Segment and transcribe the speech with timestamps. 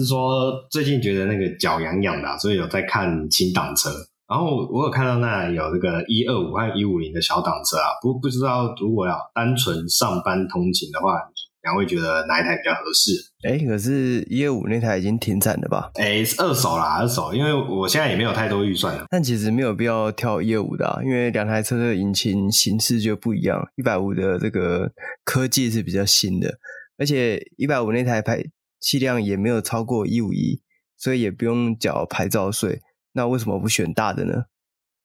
[0.00, 3.90] 是说最近觉得那个脚痒痒的、啊，所以有在看轻档车。
[4.28, 11.20] 然后我有看到那有这个一二五和一五零的小档车啊，不不知道如果要单纯上班通勤的话。
[11.62, 13.12] 两位觉得哪一台比较合适？
[13.46, 15.90] 哎，可是一二五那台已经停产了吧？
[15.96, 19.04] 哎，是二手啦，二手，因为我现在也没有太多预算了。
[19.10, 23.62] 但其实没有必要挑一二五的啊，因为两台车的引擎形式就不一样。
[23.76, 24.90] 一百五的这个
[25.22, 26.48] 科技是比较新的，
[26.96, 28.42] 而且一百五那台排
[28.80, 30.62] 气量也没有超过一五一，
[30.96, 32.80] 所以也不用缴牌照税。
[33.12, 34.44] 那为什么不选大的呢？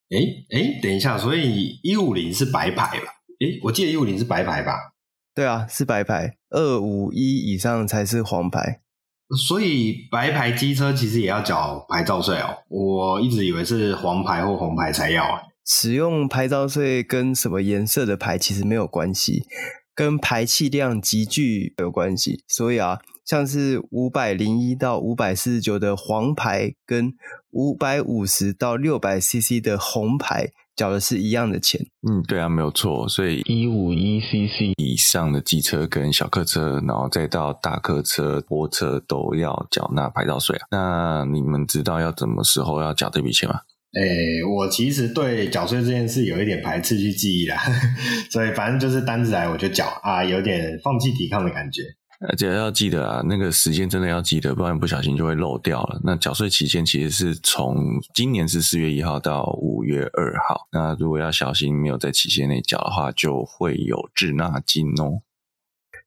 [0.10, 0.18] 哎
[0.56, 3.06] 哎，等一下，所以一五零是白牌吧？
[3.40, 4.94] 哎，我记得一五零是白牌吧？
[5.34, 8.82] 对啊，是白牌，二五一以上才是黄牌，
[9.36, 12.64] 所以白牌机车其实也要缴牌照税哦。
[12.70, 15.42] 我一直以为是黄牌或红牌才要啊。
[15.66, 19.44] 使用牌照税跟什么颜色的牌其实没有关系，
[19.95, 22.44] 跟排气量急剧有关系。
[22.48, 27.13] 所以啊，像是五百零一到五百四十九的黄牌，跟
[27.52, 30.52] 五百五十到六百 CC 的红牌。
[30.76, 33.07] 缴的是一样的钱，嗯，对啊，没有错。
[33.07, 40.68] 所以一五一 CC 以上的机车跟小客车，然后再到大客车、货车都要缴纳牌照税啊。
[40.71, 43.62] 那你们知道要什么时候要缴这笔钱吗？
[43.96, 47.57] 诶，我其实对缴税这件事有一点排斥去记忆啦，
[48.29, 51.82] 所以反正就是单子来我就缴啊，有点放弃抵抗的感觉。
[52.27, 55.99] 而且要记得啊，那个时间真的要记得，不然不小心就会漏掉了。
[56.04, 57.76] 那缴税期限其实是从
[58.13, 60.68] 今年是四月一号到五月二号。
[60.71, 65.22] 那如果要小心没有在期限内缴的话，就会有滞纳金哦。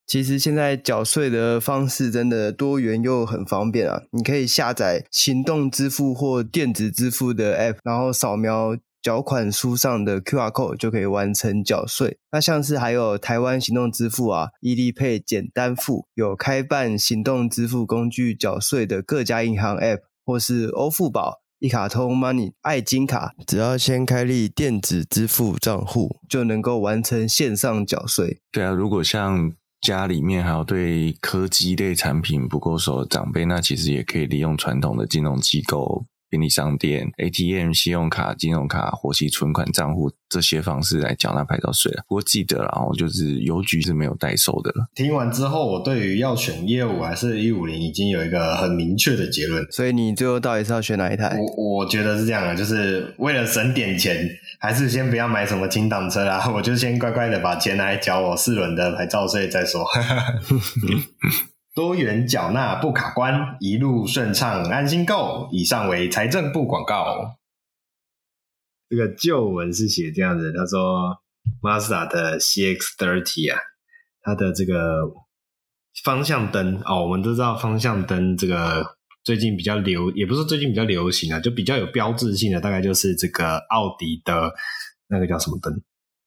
[0.09, 8.77] 其实现在缴税的方式真的多元又很方便啊，你可以下载行动支付或电子支付的 App，然后扫描。
[9.01, 12.19] 缴款书上的 QR code 就可以完成缴税。
[12.33, 28.40] 那像是还有台湾行动支付啊、EasyPay 简单付，有开办行动支付工具缴税的各家银行 App，或是欧付宝、一卡通 Money、爱金卡，只要先开立电子支付账户，就能够完成线上缴税。
[28.51, 29.52] 对啊，如果像
[29.89, 36.05] 家里面还有对科技类产品不够熟的长辈，那其实也可以利用传统的金融机构。
[36.31, 42.05] 便利商店、ATM、信用卡、金融卡、活期存款账户这些方式来缴纳牌照税啊。
[42.07, 44.71] 不过记得啦，我就是邮局是没有代收的。
[44.95, 49.65] 听完之后，我对于要选一二五还是一五零已经有一个很明确的结论。
[49.73, 51.35] 所以你最后到底是要选哪一台？
[51.57, 59.86] 我我觉得是这样的，就是为了省点钱，还是先不要买什么轻档车啦， 我就先乖乖的把钱拿来缴我四轮的牌照税再说。
[61.74, 65.48] 多元缴纳不卡关，一路顺畅安心购。
[65.52, 67.36] 以上为财政部广告。
[68.89, 71.17] 这个旧文是写这样子，他说
[71.63, 73.61] ，Mazda 的 CX-30 啊，
[74.23, 75.02] 它的这个
[76.02, 78.96] 方向灯哦，我们都知道方向灯这个
[79.28, 84.50] 最近比较流，也不是最近比较流行啊，就比较有标志性的，大概就是这个奥迪的
[85.06, 85.83] 那个叫什么灯，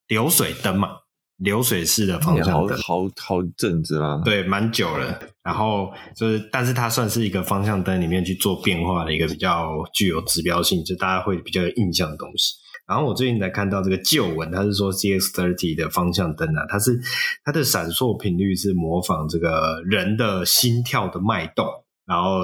[0.07, 0.89] 流水灯嘛。
[1.37, 5.19] 流水式的方向灯，好好好阵子啦，对，蛮久了。
[5.41, 12.53] 然后就是，但是它算是一个方向灯里面去做变化的一个比较具有指标性，就大家会比较有印象的东西。
[12.87, 17.01] 然后我最近才看到这个旧闻，它是说 CX thirty 的方向灯啊，它是
[17.43, 21.65] 它的闪烁频率是模仿这个人的心跳的脉动，
[22.05, 22.41] 然后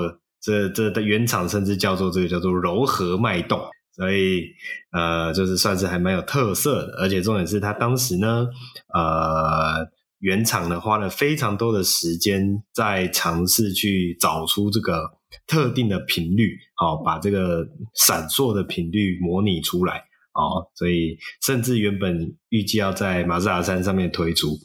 [0.48, 3.60] 这这的原厂甚至叫做这个叫做柔和脉动。
[3.94, 4.44] 所以，
[4.92, 8.48] 呃，就是算是还蛮有特色的，而且重点是他当时呢，
[8.94, 9.88] 呃，
[10.20, 15.10] 原厂呢花了非常多的时间在尝试去找出这个
[15.48, 20.04] 特定的频率，哦，把这个闪烁的频率模拟出来，
[20.34, 24.60] 哦，所以甚至原本预计要在马自达三上面推出，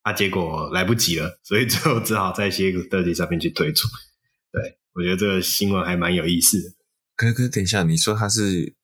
[0.00, 3.86] 啊，结果来不及了，所以最后只好在 CX-30 上面去推出。
[4.50, 6.74] 对，我觉得这个新闻还蛮有意思的。
[7.16, 8.74] 哥哥，等一下，你说它是？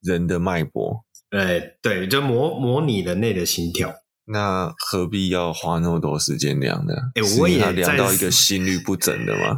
[0.00, 3.92] 人的脉搏，对对，就模模拟人类的心跳。
[4.26, 6.94] 那何必要花那么多时间量呢？
[7.16, 9.56] 哎、欸，我也他量到一个心率不整的吗？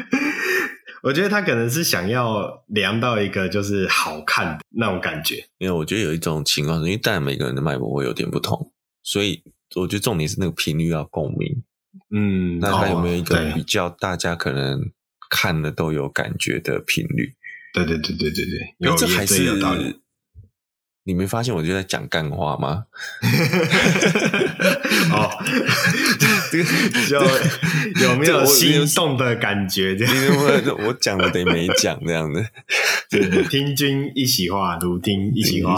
[1.02, 5.46] 我觉得他可能是想要量到一个就是好看的那种感觉。
[5.56, 8.70] 因为我觉得有一种情况，因为当然每个人的脉搏会有点不同，
[9.02, 9.42] 所以
[9.76, 11.64] 我觉得重点是那个频率要共鸣。
[12.14, 14.90] 嗯，那他有没有一个比较大家可能
[15.28, 17.34] 看了都有感觉的频率？
[17.72, 20.00] 对对对对对对，有这还是有道理。
[21.04, 22.84] 你没发现我就在讲干话吗？
[25.12, 25.30] 哦，
[26.50, 26.64] 这个
[27.10, 29.94] 有有没有心动的感觉？
[29.96, 30.28] 这样，因为
[30.70, 32.44] 我我讲了等于没讲这样的。
[33.10, 35.74] 对，听君一席话，如听一席话。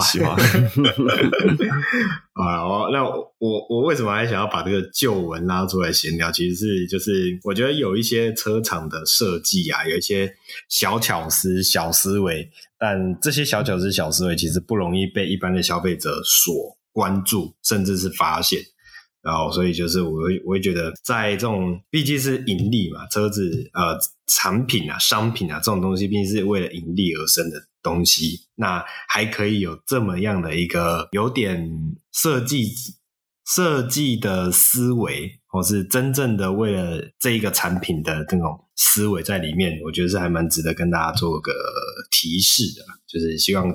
[2.33, 6.31] 啊， 我那我我为什么还想要把这个旧闻拉出来闲聊？
[6.31, 10.31] 其实是就是我觉得有一些车厂的设计啊，有一些
[10.69, 12.49] 小巧思、小思维，
[12.79, 18.59] 但这些小巧思、小思维其实不容易被一般的消费者所关注，甚至是发现。
[19.23, 23.97] 然后，所以就是我会我会觉得，在这种毕竟是盈利嘛，车子呃
[24.27, 31.69] 产品啊、商品啊这种东西，毕竟是为了盈利而生的东西，那还可以有这么样的一个有点
[32.11, 32.67] 设计
[33.45, 41.51] 设计的思维，或是真正的为了这一个产品的这种思维在里面，我觉得是还蛮值得跟大家做个
[42.11, 42.83] 提示的。
[43.07, 43.67] 就是希望，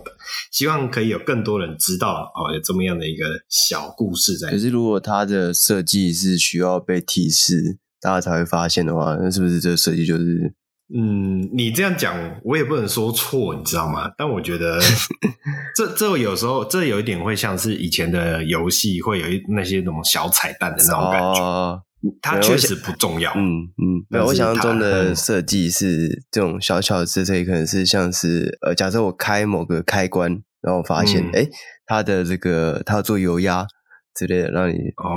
[0.50, 4.50] 希望可以有更多人知道哦，有这么样的一个小故事在。
[4.50, 10.52] 可是，如果它的设计是需要被提示，大家才会发现的话，那是不是这个设计就是……
[10.92, 14.10] 嗯，你这样讲，我也不能说错，你知道吗？
[14.18, 14.80] 但我觉得
[15.76, 21.40] 这，这这有时候，这有一点会像是以前的游戏，会有一那些那种小彩蛋的那种感觉。
[21.40, 21.82] 哦
[22.22, 23.42] 它确实不重要，嗯
[23.76, 31.50] 嗯，没有，我想象中的设计是这种小巧的设计，可能是像是呃，假设我开某个开关，然后发现哎、嗯，
[31.86, 33.66] 它的这个它做油压
[34.14, 34.74] 之类的，让你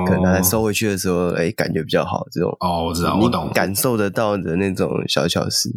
[0.07, 5.69] 可能它收回去的时候，哎、哦，感觉比较好，这种哦，我知道，我懂，感受得到的那种小巧思。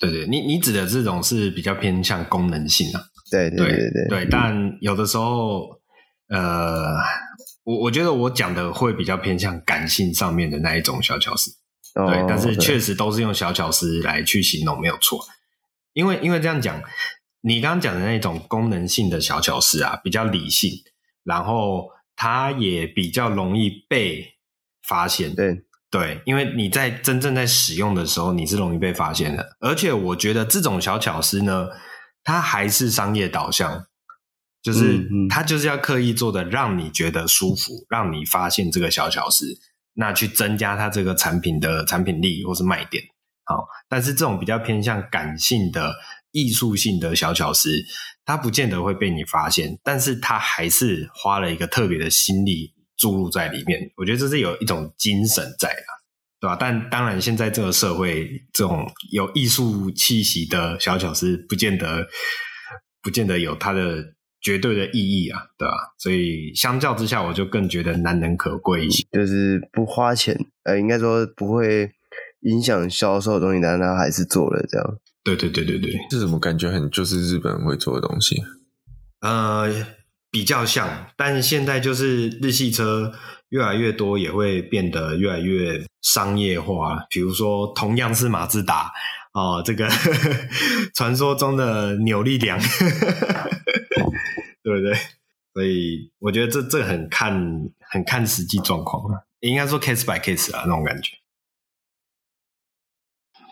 [0.00, 5.78] 对对，你你指的这种是比较偏向功能性啊，对对对对对，对，但有的时候
[6.28, 6.96] 呃。
[7.70, 11.52] 我我觉得我讲的会比较偏向感性上面的那一种小巧思，
[11.94, 15.24] 对，oh, 但是确实都是用小巧思来去形容，没有错。
[15.92, 16.82] 因为因为这样讲，
[17.42, 20.72] 你刚刚讲的那种功能性的小巧思啊，比较理性，
[21.22, 24.26] 然后它也比较容易被
[24.88, 25.32] 发现。
[25.36, 25.62] 对
[25.92, 29.56] 对，因为你在真正在使用的时候，你是容易被发现的。
[29.60, 31.68] 而且我觉得这种小巧思呢，
[32.24, 33.86] 它还是商业导向。
[34.62, 39.46] 就是他就是要刻意做的，让你觉得舒服，让你发现这个小巧思，
[39.94, 43.02] 那去增加它这个产品的产品力或是卖点。
[43.44, 45.94] 好，但是这种比较偏向感性的
[46.32, 47.70] 艺术性的小巧思，
[48.26, 53.80] 它不见得会被你发现，但是它还是花了一个特别的心力注入在里面。
[53.96, 55.82] 我觉得这是有一种精神在的，
[56.38, 56.54] 对吧？
[56.60, 62.06] 但当然，现在这个社会，这种有艺术气息的小巧思，不见得
[63.00, 64.04] 不见得有它的。
[64.40, 65.74] 绝对的意义啊，对吧？
[65.98, 69.04] 所以相较之下，我就更觉得难能可贵一些。
[69.12, 71.90] 就是不花钱，呃，应该说不会
[72.42, 74.98] 影响销售的东西，但他还是做了这样。
[75.22, 78.42] 对对对对对，这怎么感觉很就是日本人会做的东西？
[79.20, 79.68] 呃，
[80.30, 83.12] 比较像，但是现在就是日系车
[83.50, 87.04] 越来越多，也会变得越来越商业化。
[87.10, 88.90] 比如说，同样是马自达
[89.34, 89.86] 哦，这个
[90.96, 92.58] 传说中的扭力梁。
[94.62, 94.94] 对不对？
[95.52, 97.32] 所以我觉得这这很看
[97.80, 101.12] 很看实际状况啊，应该说 case by case 啊那种感觉。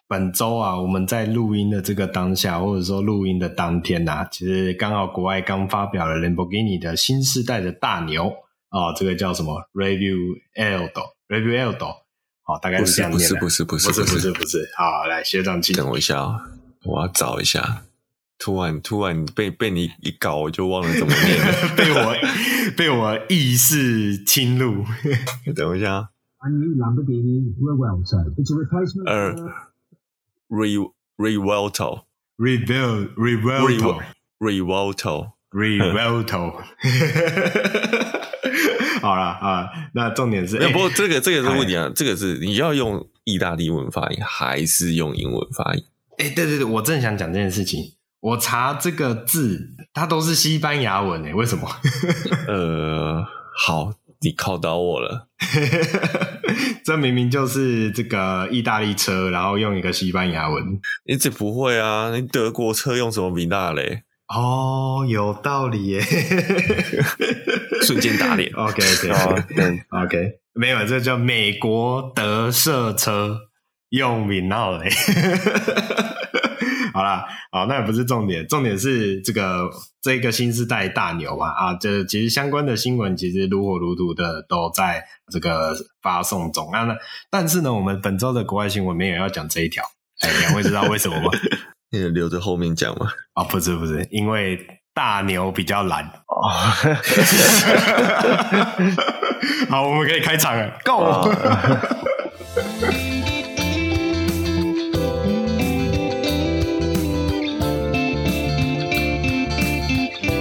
[0.07, 8.33] 本周啊，我们在录音的这个当下，或者说录音的当天呐、啊，其实刚好国外刚发表了兰博基尼的新世代的大牛
[8.69, 11.87] 啊，这个叫什么 Review Eldo，Review Eldo，
[12.43, 13.37] 好、哦，大概是这样念的。
[13.41, 14.71] 不是不是不是不是不是不是。
[14.77, 16.49] 好，来学长，请等我一下啊，
[16.85, 17.83] 我要找一下。
[18.39, 21.53] 突然，突然被被你一搞，我就忘了怎么念了。
[21.77, 22.15] 被我
[22.77, 24.85] 被我意识侵入。
[25.55, 26.11] 等一下。
[29.07, 29.35] 呃
[30.49, 32.05] ，re revuelto
[32.39, 34.01] rebuild revuelto
[34.39, 36.63] revuelto revuelto
[39.03, 45.83] 好了啊，那重点是，欸、不过这个这个是问题啊，这个是你要用意大利文发音还是用英文发音？
[46.19, 47.95] 哎、欸，对对对，我正想讲这件事情。
[48.21, 51.69] 我查这个字，它都是西班牙文诶，为什么？
[52.49, 53.25] 呃，
[53.57, 55.29] 好，你考倒我了。
[56.85, 60.65] 这明明就是这个意大利车，然后用一个西班牙文。
[61.07, 62.11] 你这不会啊？
[62.15, 64.03] 你德国车用什么米大雷？
[64.35, 66.01] 哦，有道理耶！
[67.83, 68.53] 瞬间打脸。
[68.55, 73.43] OK OK OK，没有，这叫美国德色车
[73.91, 74.91] 用米纳雷。
[76.99, 79.71] 好啦，好，那也不是重点，重点是这个
[80.03, 86.83] 这个新时代大牛嘛啊，这其实相关的新闻其实如火如荼的都在这个发送中啊。
[86.83, 86.97] 那
[87.31, 89.85] 但是呢，我们本周的国外新闻没有要讲这一条，
[90.23, 91.31] 哎，两位知道为什么吗？
[92.13, 93.07] 留着后面讲吗？
[93.35, 94.59] 啊，不是不是，因为
[94.93, 96.05] 大牛比较懒。
[96.27, 96.51] 哦，
[99.71, 100.69] 好，我们可以开场了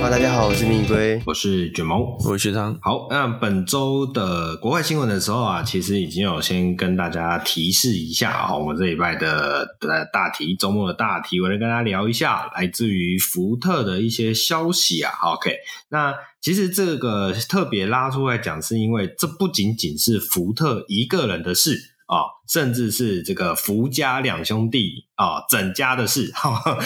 [0.10, 2.80] 大家好，我是蜜龟，我是卷毛，我是学长。
[2.82, 15.12] 好，那本周的国外新闻的时候啊，其实已经有先跟大家提示一下啊，我们这礼拜的的大题，周末的大题，我来跟大家聊一下来自于福特的一些消息啊。
[15.34, 15.54] OK，
[15.90, 21.97] 那其实这个特别拉出来讲，是因为这不仅仅是福特一个人的事。
[22.08, 26.32] 啊、甚至是这个福家两兄弟啊、整家的事。
[26.36, 26.80] 呵呵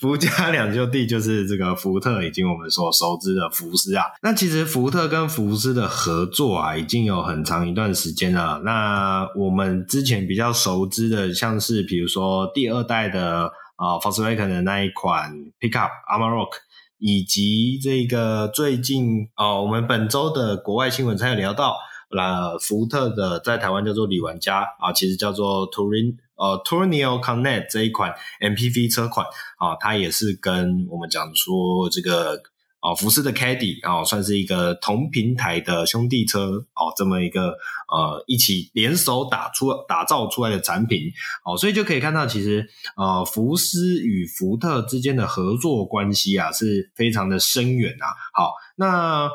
[0.00, 4.04] 福家两兄弟就是这个福特以及我们所熟知的福斯啊。
[4.22, 8.62] 那其实福特跟福斯的合作啊，已经有很长一段时间了。
[8.64, 16.50] 那我们之前比较熟知的，像是比如说第二代的啊 f o s w a g e n 的那一款 Pickup Amarok，
[16.98, 21.74] 以及这个最近啊、哦，我们本周的国外新闻才有聊到。
[22.14, 29.26] 那福特的在台湾叫做李玩家啊，其实叫做 Touring 呃 Tourneo Connect 这一款 MPV 车款
[29.58, 32.40] 啊，它也是跟我们讲说这个
[32.80, 37.56] 啊福斯的 Caddy 啊，算是一个同平台的兄弟车哦，这么一个
[37.88, 41.10] 呃一起联手打出打造出来的产品
[41.44, 48.06] 哦，所以就可以看到其实呃福斯与福特之间的合作关系啊是非常的深远啊。
[48.32, 49.28] 好，那。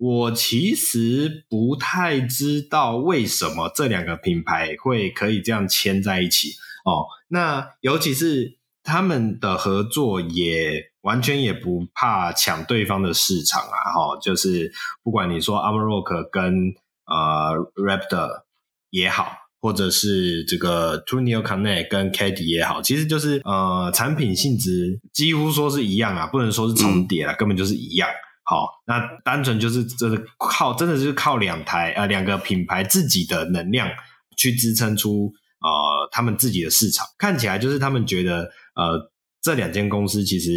[0.00, 6.52] 我其实不太知道为什么这两个品牌会可以这样牵在一起
[6.86, 7.04] 哦。
[7.28, 13.92] 那尤其是他们的合作也完全也不怕抢对方的市场啊！
[13.94, 16.72] 哈、哦，就是不管你说 Amarok 跟
[17.04, 18.44] 呃 Raptor
[18.88, 19.30] 也好，
[19.60, 28.08] 或者是这个 Tourneo Connect 跟 Caddy 也好，其实就是呃产品性质几乎说是一样啊，不能说是重叠了，嗯、根本就是一样。
[28.50, 33.88] 好，那单纯就是真的靠，真的是靠两台呃两个品牌自己的能量
[34.36, 37.06] 去支撑出呃他们自己的市场。
[37.16, 40.50] 看起来就是他们觉得呃这两间公司其实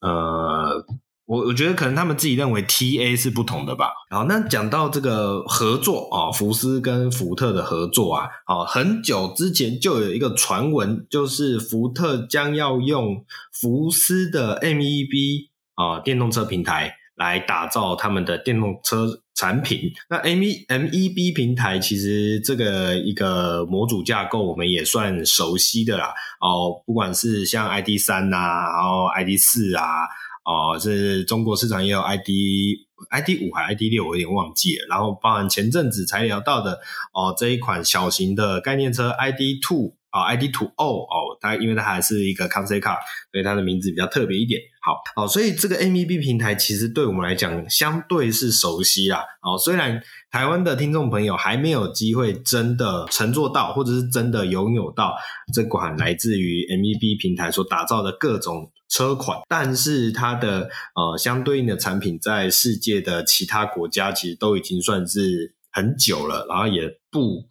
[0.00, 0.86] 呃
[1.26, 3.90] 我我觉得可能他们自己认为 TA 是不同的吧。
[4.12, 13.24] 好，那讲到这个合作啊，福斯跟福特的合作啊，哦很久之前就有一个传闻，就是福特将要用
[13.60, 16.94] 福斯的 MEB 啊电动车平台。
[17.16, 19.92] 来打造他们的电动车产品。
[20.08, 26.14] 那 M E M E B 平台其实这个一个模组架构，我们也算熟悉的啦。
[26.40, 30.04] 哦，不管是像 I D 三呐，然后 I D 四啊，
[30.44, 34.86] 哦，是中国市场也有 I D I D 五还 I D 六，我有点忘记了。
[34.88, 36.80] 然后包含前阵子才聊到的
[37.12, 39.94] 哦，这一款小型的概念车 I D two。
[40.14, 42.96] 哦，ID Two O 哦，它因为它还是一个 Concept Car，
[43.32, 44.60] 所以它的名字比较特别一点。
[44.80, 49.24] 好，好，所以这个 MEB 平台其实对我们来讲相对是熟悉啦。
[49.42, 55.16] 哦，虽然台湾的听众朋友还没有机会真的乘坐到，或者是真的拥有到
[55.52, 67.42] 这款来自于 MEB 平台所打造的各种车款，但是它的呃相对应的产品在世界的其他国家其实都已经算是很久了，然后也不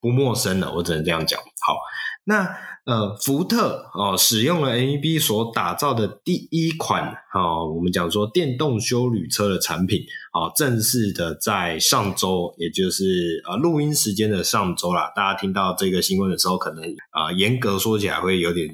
[0.00, 0.72] 不陌生了。
[0.74, 1.38] 我只能这样讲。
[1.40, 1.76] 好。
[2.24, 2.46] 那
[2.84, 10.02] 呃，福特哦，使用了 NEB 所打造的第一款哦，我们讲说电动休旅车的产品
[10.32, 15.10] 哦，正式的在上周，也就是呃录音时间的上周啦。
[15.16, 18.68] 大家听到这个新闻的时候，可能啊、严格说起来会有点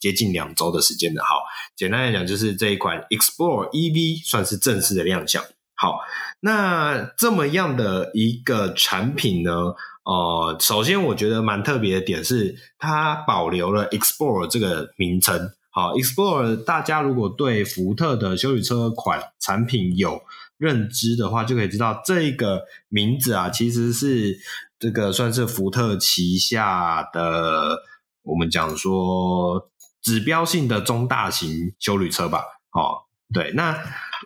[0.00, 1.22] 接近两周的时间的。
[1.24, 1.42] 好，
[1.76, 5.42] 简单来讲，就是这一款 Explore EV 算是正式的亮相。
[5.74, 5.98] 好，
[6.40, 9.74] 那这么样的一个产品呢？
[10.04, 15.52] 呃，首先我觉得蛮特别的点是，它保留了 Explore 这个名称。
[15.70, 20.20] 好，Explore，大家如果对福特的休旅车款产品有
[20.58, 24.36] 认知的话，就可以知道这个名字啊，其实是
[24.78, 27.78] 这个算是福特旗下的，
[28.22, 29.70] 我们讲说
[30.02, 32.42] 指标性的中大型休旅车吧。
[32.70, 33.78] 好，对，那。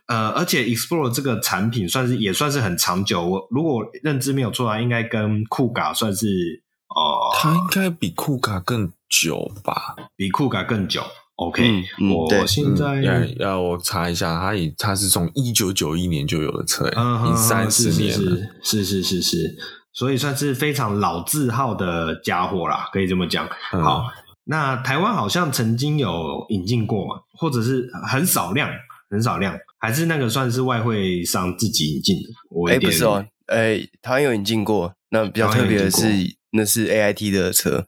[0.06, 3.26] 呃，而且 Explorer 这个产品算是也算是很长久。
[3.26, 9.96] 我如果认知没有错啊，应该跟酷卡算是呃，它应该比酷卡更久吧？
[10.14, 11.02] 比酷卡更久。
[11.34, 19.56] OK，嗯，我现在要要我查一下，它也它是从一九九一年就有的车，嗯，已三十年了，是是是是是，
[19.92, 23.48] 所以算是非常老字号的家伙啦，可以这么讲。
[23.72, 24.04] 嗯、好，
[24.44, 28.70] 那台湾好像曾经有引进过嘛，或者是很少量。
[29.08, 29.56] 很少量，
[29.86, 32.22] 还是那个算是外汇商自己引进的。
[32.50, 34.92] 我不是哦，哎、欸，台湾有引进过。
[35.10, 36.08] 那比较特别的是，
[36.50, 37.86] 那是 A I T 的车。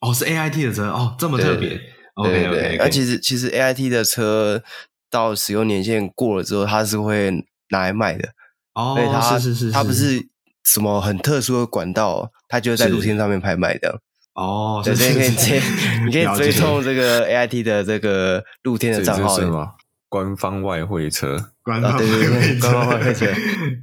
[0.00, 1.78] 哦，是 A I T 的车哦，这么特别。
[2.14, 2.76] OK OK。
[2.78, 4.62] 那其实其实 A I T 的车
[5.10, 7.30] 到使用年限过了之后，它是会
[7.68, 8.30] 拿来卖的。
[8.72, 10.26] 哦，它是是是，它不是
[10.64, 14.00] 什么很特殊的管道，它就在露天上面拍卖的。
[14.32, 15.60] 哦，对，所以可以直接，
[16.08, 19.72] 你可以追踪这个 AIT 的这个露天的账号是吗？
[20.14, 23.26] 官方外汇车，官方对对对，官方外汇车，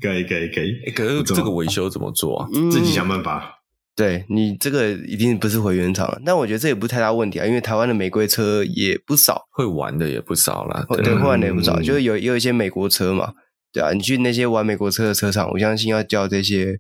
[0.01, 0.81] 可以可以可以。
[0.88, 2.47] 哎，可是这个维修怎么做啊？
[2.71, 3.59] 自己想办法。
[3.97, 10.85] 对你这个一定不是回原厂，但我觉得这也不是太大问题啊，因为台湾的玫瑰车也不少，会玩的也不少啦。
[11.03, 13.33] 对，会玩的也不少，就是有也有一些美国车嘛，
[13.73, 16.79] 对啊，你去那些玩美国车的车厂，我相信要交这些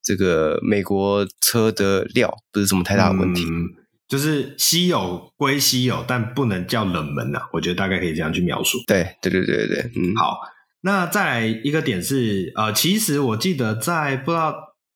[0.00, 3.42] 这个美国车的料，不是什么太大的问题。
[3.42, 3.66] 嗯，
[4.12, 8.76] 就是稀有归稀有，但不能叫冷门啊，我觉得大概可以这样去描述。
[8.86, 10.38] 对，对，对，对，对，嗯，好，
[10.82, 14.54] 那再来一个点是，呃，其实我记得在不知道。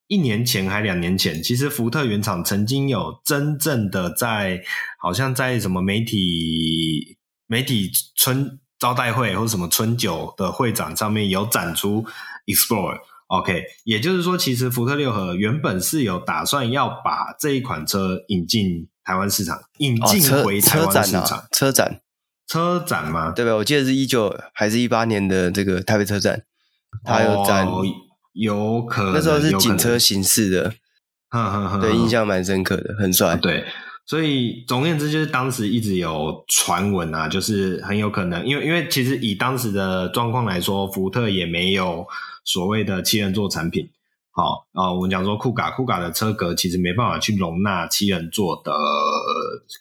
[0.09, 4.61] 一年前还两年前，其实福特原厂曾经有真正的在，
[5.01, 12.05] 好像在什么媒体媒体春招待会或者什么春酒的会展上面有展出
[12.45, 12.99] Explorer。
[13.27, 21.23] OK，也就是说，其实福特六合原本是有打算要把这一款车引进台湾市场，引进回台湾市场。
[21.23, 22.01] 哦、车展、啊、车展
[22.45, 23.31] 车展吗？
[23.31, 23.53] 对吧？
[23.55, 26.43] 我记得是一九还是一八年的这个台北车展，
[27.05, 27.65] 它有展。
[27.65, 27.81] 哦
[28.39, 30.71] 有可能那时候是警车形式的，
[31.29, 33.35] 呵呵呵对，印象蛮深刻的，很帅。
[33.37, 33.65] 对，
[34.05, 42.05] 所以总而言之，就是当时一直有传闻啊，就是很有可能，因为因为其实以当时的状况来说，福特也没有
[42.45, 43.89] 所谓的七人座产品。
[44.37, 48.71] 好啊，我们讲说酷卡，酷卡的车格其实没办法去容纳七人座的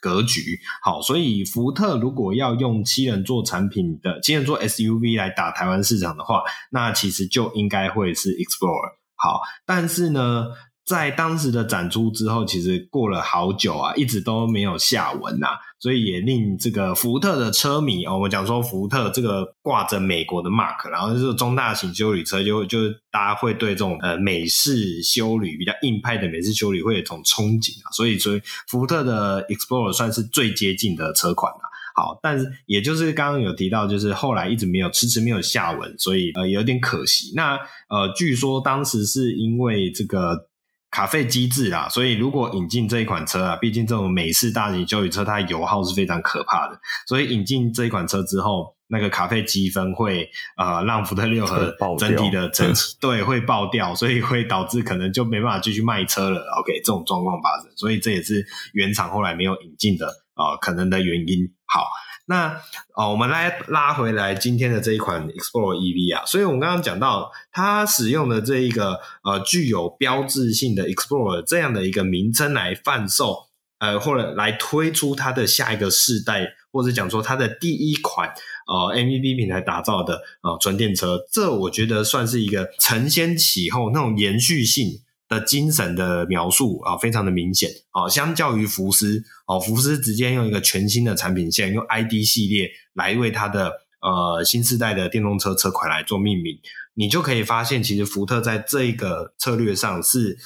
[0.00, 0.58] 格局。
[0.82, 8.96] 好，所以福特如果要用七人座产品的七人座 SUV 来打台湾市场的话，那其实就应该会是 Explorer。
[9.18, 10.46] 好，但是呢，
[10.86, 31.58] 在当时的展出之后，其实过了好久啊，一直都没有下文呐、啊，所以也令这个福特的车迷哦，我们讲说福特这个挂着美国的 mark，然后就是中大型修理车就，就就大家会对这种呃美式修理比较硬派的美式修理会有一种憧憬啊，所以所以福特的 Explorer 算是最接近的车款了。
[31.96, 37.32] 好，但是也就是刚刚有提到，就是后来一直没有迟迟没有下文，所以呃有点可惜。
[37.34, 40.46] 那呃据说当时是因为这个。
[40.90, 46.78] 卡费机制啦，所以如果引进这一款车啊，毕竟这种美式大型休旅车，它油耗是非常可怕的。
[47.06, 56.40] 所以引进这一款车之后，那个卡费积分会呃让福特六和整体的 成绩对会爆掉，所以会导致可能就没办法继续卖车了。
[56.60, 61.52] OK，这种状况发生，所以这也是原厂后来没有引进的啊、呃、可能的原因。
[61.66, 61.84] 好。
[62.28, 62.60] 那
[62.94, 73.46] 哦，我们来拉回来今天的这一款 Explore EV 啊，所以我们刚刚讲到它使用的这一个呃具有标志性的 Explorer 这样的一个名称来贩售，
[73.78, 78.28] 呃或者来推出它的下一个世代，或者讲说它的第一款
[78.66, 85.00] 呃 MPV 平台打造的呃纯电车，这我觉得算是一个承先启后那种延续性。
[85.28, 88.08] 的精神的描述啊，非常的明显啊。
[88.08, 96.56] 相较于福斯哦，福斯直接用一个全新的产品线，用 ID 系列来为它的呃新时代的电动车车款来做命名，
[96.94, 100.38] 你就可以发现，其实福特在这一个策略上是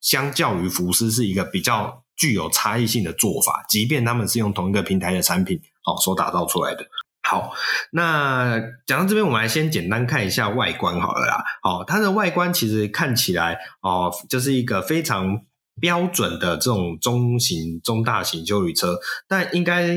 [0.00, 6.84] 相较于福斯是一个比较具有差异性的做法，即便他们是用同一个平台的产品哦所打造出来的。
[7.26, 7.54] 好，
[7.90, 11.42] 那讲到这边，我们来先简单看一下外观好了啦。
[11.62, 15.40] 哦，它的外观其实看起来哦，就是一个非常
[15.80, 19.96] 标准的这种中型、中大型休旅车，但应该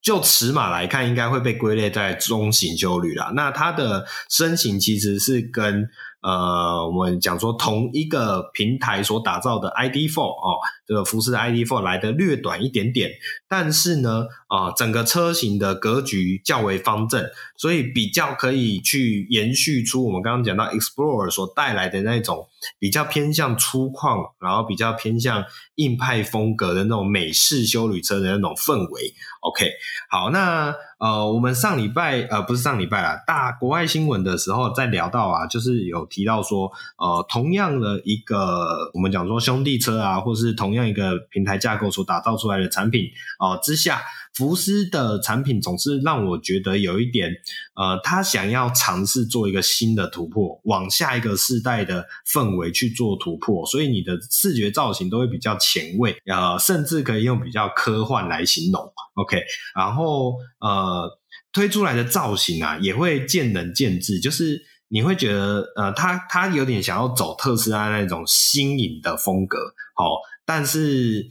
[0.00, 3.32] 就尺码来看，应该会被归类在中型休旅啦。
[3.34, 13.10] 那它的身形其实是跟呃，我们讲说同一个平台所打造的 ID.4 哦，这个福斯的 ID.4 来的略短一点点，
[13.48, 17.24] 但是呢，啊、整个车型的格局较为方正，
[17.56, 25.44] 所以比较可以去延续出我们刚刚讲到 Explorer 所带来的那种比较偏向粗犷，然后比较偏向
[25.76, 29.14] 硬派风格的那种美式休旅车的那种氛围。
[29.40, 29.70] OK，
[30.10, 30.74] 好，那。
[30.98, 43.04] 呃，我们上礼拜呃不是上礼拜啦，大国外新闻的时候在聊到啊，就是有提到说，呃，同样的一个我们讲说兄弟车啊，或是同样一个平台架构所打造出来的产品
[43.38, 44.02] 哦、呃、之下。
[44.38, 47.28] 福斯的产品总是让我觉得有一点，
[47.74, 58.80] 呃，他想要尝试做一个新的突破，往下一个世代的氛围去做突破，所以你的视觉造型都会比较前卫，呃，甚至可以用比较科幻来形容。
[59.14, 59.42] OK，
[59.74, 61.18] 然后呃，
[61.52, 69.58] 推出来的造型啊，也会见仁见智，就是你会觉得，呃，他他有点想要走特斯拉那种新颖的风格，
[69.96, 71.26] 好、哦，但是。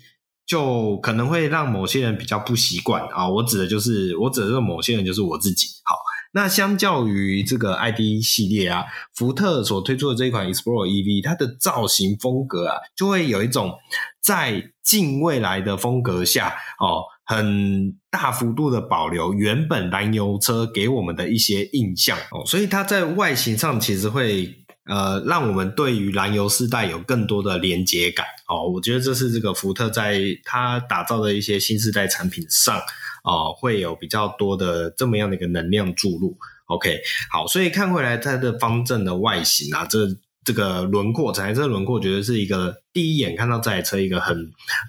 [0.47, 5.67] 就可能会让某些人比较不习惯啊，我指的就是我指的某些人就是我自己。
[5.83, 5.95] 好，
[6.31, 13.77] 那相较于这个 ID 系列啊，福特所推出的这一款 Explorer EV，它的造型风格啊，就会有一种
[14.21, 24.63] 在近未来的风格下哦，很大幅度的保留原本燃油车给我们的一些印象哦，所以它在外形上其实会。
[24.88, 28.67] 呃，让我们对于燃油世代有更多的连接感哦。
[28.69, 32.80] 我觉得这是这个福特在它打造的一些新世代产品上
[33.23, 36.38] 哦，会有比较多的这么样的一个能量注入。
[36.65, 37.00] OK，
[37.32, 40.17] 好，所以看回来它的方正的外形啊，这。
[40.47, 44.33] 这个轮廓，整台车轮廓，觉得是一个第一眼看到这台车一个很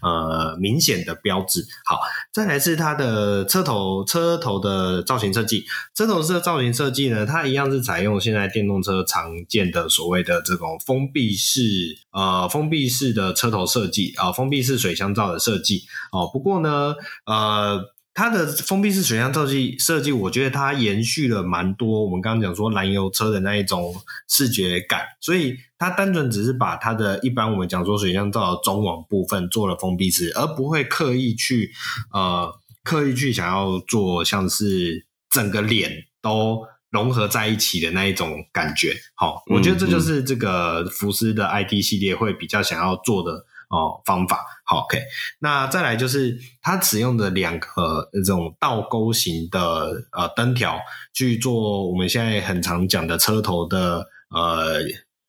[0.05, 1.66] 呃明显的标志。
[1.85, 1.99] 好，
[2.33, 5.64] 再来是它的车头车头的造型设计。
[5.97, 16.31] 车头的造型设计呢，它一样是采用现在电动车常见的所谓的这种封闭式呃封闭式的车头设计啊，封闭式水箱罩的设计哦。
[16.33, 16.94] 不过呢，
[17.27, 17.81] 呃。
[18.19, 23.95] 它的封闭式水箱设计设计，我觉得它延续了蛮多我们刚刚讲说燃油车的那一种
[24.29, 31.71] 视觉感，所以它单纯只是把它的一般我们讲说水箱罩的中网部分做了封闭式，而不会刻意去
[32.13, 32.53] 呃
[32.83, 38.97] 刻意去想要做像是整个脸都融合在一起的那一种感觉。
[39.15, 43.47] 好，我觉得这就是这个福斯的 ID 系列会比较想要做的。
[43.69, 44.99] 哦，方法好，OK。
[45.41, 50.79] 那再来就是它使用的两个这种倒钩型的呃灯条
[51.13, 54.81] 去做我们现在很常讲的车头的呃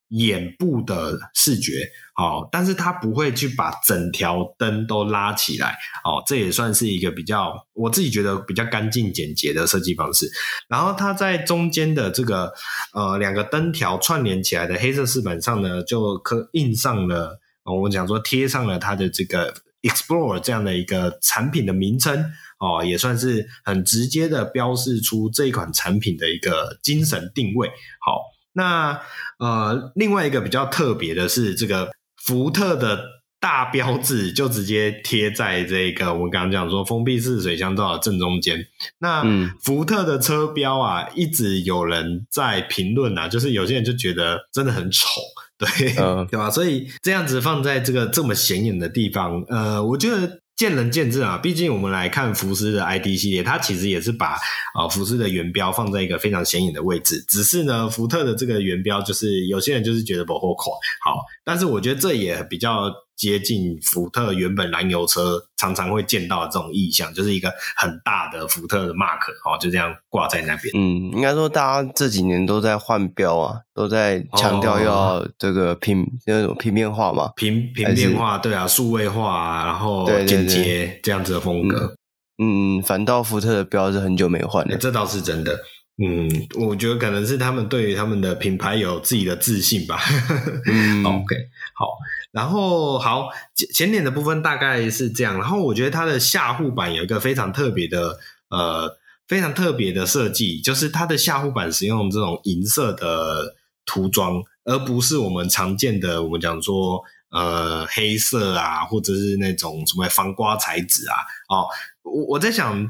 [0.08, 1.74] 眼部的视觉，
[2.16, 10.26] 哦，但是它不会去把整条灯都拉起来，哦，这也算是一个比较我自己觉得比较干净简洁的设计方式。
[10.70, 12.54] 然后它在中间的这个
[12.94, 17.38] 呃两个灯条串联起来的黑色饰板上呢，就刻印上了。
[17.76, 27.70] 我们讲说贴上了它的这个 Explorer 这样的一个产品的名称哦，也算是很直接的标示出这一款产品的一个精神定位。
[28.02, 28.22] 好，
[28.54, 29.00] 那
[29.38, 33.02] 呃，另外一个比较特别的是，这个福特的
[33.40, 38.66] 大标志就直接贴在这个我们刚刚讲说封闭式水箱罩的正中间。
[38.98, 39.24] 那
[39.62, 45.22] 福特的车标啊，一直有人在评论啊，就是有些人就觉得真的很丑。
[45.60, 46.50] 对，嗯， 对吧？
[46.50, 51.38] 所以这样子放在这个这么显眼的地方，呃，我觉得见仁见智啊。
[51.38, 57.24] 毕竟我们来看福斯的 ID 系列，它其实也是把啊、呃、福斯的原标放在一个非常显眼的位置。
[57.28, 60.72] 只是呢，福特的这个原标，就是有些人就是觉得不够快，
[61.04, 62.92] 好，但是我觉得这也比较。
[63.20, 70.74] 接近福特原本燃油车常常会见到的这种意象，就是一个很大的福特的 mark 哦，就这样挂在那边。
[70.74, 81.94] 嗯，应该说大家这几年都在换标啊，都在强调要这个平那种平面化嘛，平平面化，对啊，数位化啊，然后简洁这样子的风格。
[82.42, 85.60] 嗯，反倒福特的标是很久没换了，这倒是真的。
[86.02, 90.00] 嗯，我觉得可能是他们对于他们的品牌有自己的自信吧。
[90.72, 91.36] 嗯，OK，
[91.76, 91.86] 好。
[92.32, 95.36] 然后好，前前脸的部分大概是这样。
[95.40, 111.16] 然后我觉得它的下护板有一个非常特别的，呃，非常特别的设计，就是它的下护板使用这种银色的涂装，而不是我们常见的我们讲说呃黑色啊，或者是那种什么防刮材质啊。
[111.50, 111.66] 哦，
[112.04, 112.88] 我我在想，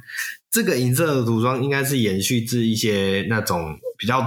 [0.52, 4.22] 这个银色的涂装应该是延续至一些那种比较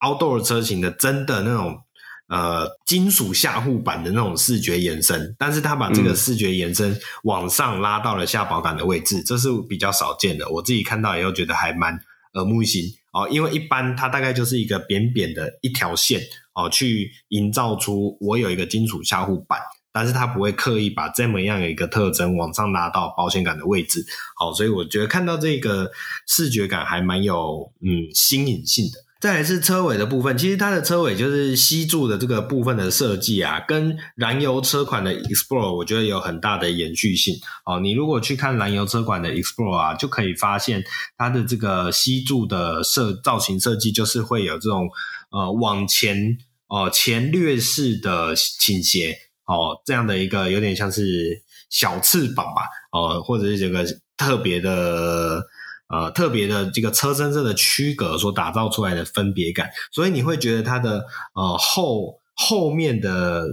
[0.00, 1.82] outdoor 车型的，真的那种。
[2.28, 10.48] 呃，金属下护板的那种视觉延伸，但是他把这个视觉延伸往上拉到了下保杆的位置，嗯，这是比较少见的。
[10.50, 11.96] 我自己看到以后觉得还蛮
[12.34, 16.20] 耳目一新哦，因为一般它大概就是一个扁扁的一条线
[16.54, 19.60] 哦，去营造出我有一个金属下护板，
[19.92, 24.04] 但是它不会刻意把这么样的一个特征往上拉到保险杆的位置。
[24.34, 25.92] 好，所以我觉得看到这个
[26.26, 29.05] 视觉感还蛮有嗯新颖性的。
[29.18, 37.80] 再来是车尾的部分，其实它的车尾就是吸柱的这个部分的设计啊，跟燃油车款的 Explorer 我觉得有很大的延续性哦。
[37.80, 40.84] 你如果去看燃油车款的 Explorer 啊，就可以发现
[41.16, 44.86] 它的这个吸柱的设造型设计，就是会有这种
[45.30, 46.36] 呃往前
[46.68, 53.82] 哦、前掠式的倾斜哦，这样的一个有点像是小翅膀吧哦、呃，或者是这个
[54.18, 55.42] 特别的。
[55.88, 63.46] 呃，特别的这个车身色的区隔所打造出来的分别感，所以你会觉得它的呃后后面的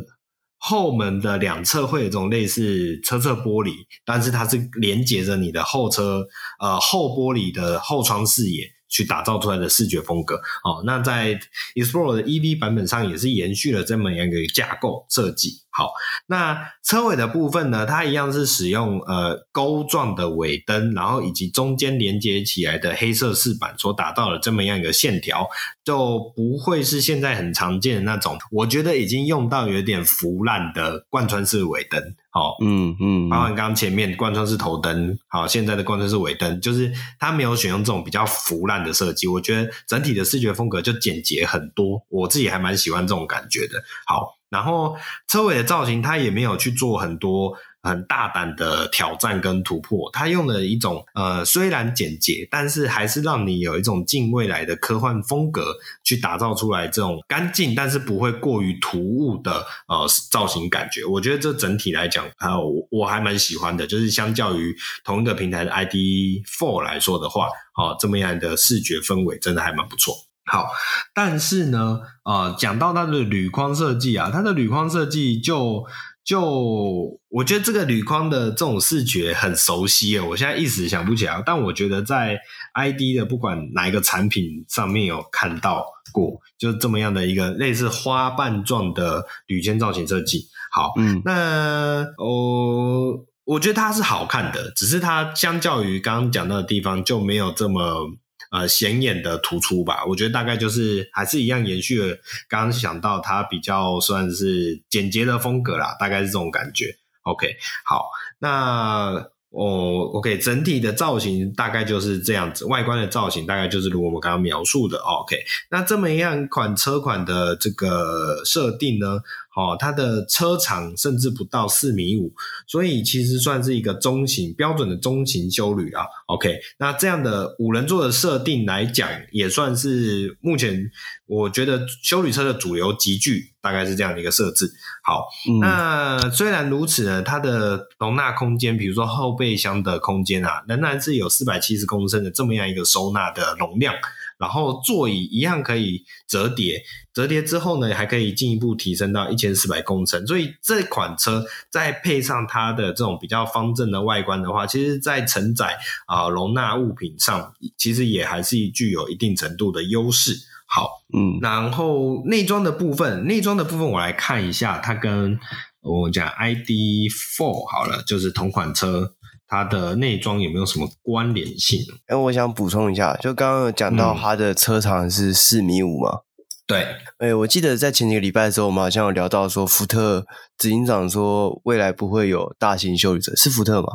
[0.58, 3.72] 后门的两侧会有这种类似车侧玻璃，
[4.06, 6.26] 但是它是连接着你的后车
[6.60, 10.36] 呃后玻璃的后窗视野去打造出来的视觉风格。
[10.63, 11.39] 哦，那在
[11.76, 15.62] Explore 的 EV 版本上也是延续了这么样一个架构设计。
[15.76, 15.92] 好，
[16.28, 25.48] 那车尾的部分呢，它一样是使用呃钩状的尾灯，然后以及中间连接起来的黑色饰板所打造的这么样一个线条，
[25.84, 32.00] 就不会是现在很常见的那种，我觉得已经用到有点腐烂的贯穿式尾灯。
[32.30, 43.84] 好，嗯嗯，包含刚刚前面贯穿式头灯，好，现在的贯穿式尾灯，就是它没有选用这种比较腐烂的设计，我觉得整体的视觉风格就简洁很多，我自己还蛮喜欢这种感觉的。
[44.06, 44.36] 好。
[44.54, 44.96] 然后
[45.28, 61.04] 车尾的造型，它也没有去做很多很大胆的挑战跟突破，它用了一种呃虽然简洁，但是还是让你有一种近未来的科幻风格去打造出来这种干净，但是不会过于突兀的呃造型感觉。
[61.04, 70.16] 我觉得这整体来讲，啊，我我还蛮喜欢的，就是相较于同一个平台的 ID4 来说的话，哦，这么样的视觉氛围真的还蛮不错。
[70.45, 70.67] 好，
[71.13, 75.86] 但是呢，呃，讲到它的铝框设计啊，它的铝框设计就
[76.25, 82.38] 就，我觉得这个铝框的这种视觉很熟悉啊，我现在一时想不起来，但我觉得在
[82.73, 90.45] ID 的不管哪一个产品上面有看到过，就这么样的一个类似花瓣状的铝圈造型设计。
[90.73, 98.10] 好，嗯，那哦，我觉得它是好看的，只是它相较于刚刚讲到的地方就没有这么。
[98.54, 102.16] 呃，显眼的突出吧，我觉得大概就是还是一样延续了
[102.48, 106.96] 刚刚想到它比较算是简洁的风格啦，大概是这种感觉。
[107.24, 107.48] OK，
[107.84, 108.06] 好，
[108.38, 115.00] 那哦，OK，整体的造型大概就是这样子，外观的造型大概就是如我们刚刚描述的。
[115.00, 115.36] OK，
[115.72, 119.20] 那这么一样款车款的这个设定呢？
[119.56, 122.34] 哦，它的车长甚至不到四米五，
[122.68, 126.04] 所以其实算是一个中型标准的中型休旅啊。
[126.28, 130.89] OK，那这样的五人座的设定来讲，也算是目前
[131.28, 134.72] 我觉得休旅车的主流集聚，大概是这样的一个设置。
[135.04, 143.94] 好，嗯、那虽然如此呢，它的容纳空间，比如说后备箱的空间啊，仍然是有四百七十公升的这么样一个收纳的容量。
[144.43, 150.27] 然后座椅一样可以折叠，折叠之后呢，还可以进一步提升到一千四百公升。
[150.27, 155.77] 所以这款车再配上它的这种比较方正的外观的话，其实在承载
[156.08, 160.36] 啊、呃、容纳物品上，其实也还是具有一定程度的优势。
[160.65, 165.39] 好，嗯，然后内装的部分，内装的部分我来看一下，它跟
[165.82, 169.13] 我讲 ID Four 好了，就是同款车。
[169.54, 171.80] 它的内装有没有什么关联性？
[172.08, 176.10] 哎，我想补充一下，就刚刚有讲到它的车长是四米五嘛？
[176.10, 176.22] 嗯、
[176.66, 176.88] 对。
[177.20, 180.26] 哎，我记得在前几个礼拜的时候，我们好像有聊到说，福特
[180.58, 183.89] 执行长说未来不会有大型修理车，是福特吗？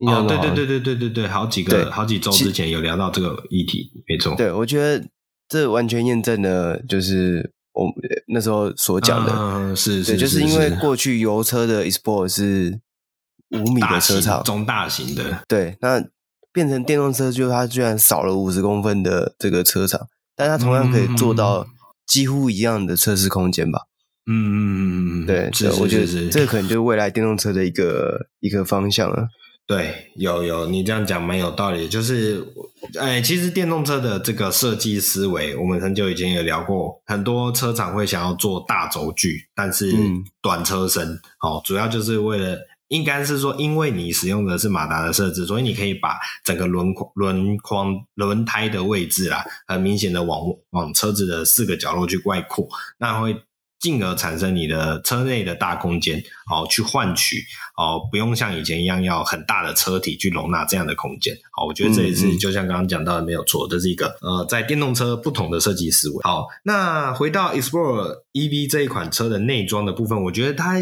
[0.00, 4.34] 哦，对对对对对对对，好几个好几周之前有聊到这个议题，没错。
[4.34, 5.06] 对，我觉得
[5.48, 7.86] 这完全验证了，就是我
[8.26, 12.80] 那时候所讲的，嗯、是是，是，就是因为过去油车的 Export 是。
[13.54, 16.04] 五米的车长，中大型的，对，那
[16.52, 21.66] 变成电动车，就它居然少了五十公分的这个车长，但它同样可以做到
[22.06, 23.80] 几乎一样的测试空间吧？
[24.26, 29.26] 嗯嗯嗯嗯嗯，对，是我觉得这可能就是未来电动车的一个一个方向了。
[29.66, 32.46] 对，有有，你这样讲蛮有道理，就是，
[33.00, 39.92] 哎，其实电动车的这个设计思维，我们很久以前也聊过，很多车厂会想要做大轴距，但是
[40.40, 42.56] 短车身，哦，主要就是为了。
[42.88, 52.68] 应该是说，因为你使用的是马达的设置，所以你可以把整个轮框、轮框、轮胎的位置啦，很明显的往往车子的四个角落去外扩，
[52.98, 53.34] 那会
[53.80, 57.42] 进而产生你的车内的大空间，好去换取
[57.76, 61.34] 哦，不用像以前一样要很大的车体去容纳这样的空间。
[61.52, 66.22] 好，我觉得这也是就像刚刚讲到的没有错，这是一个呃，在电动车不同的设计思维。
[66.22, 70.74] 好，那回到 Explorer EV 这一款车的内装的部分，我觉得它。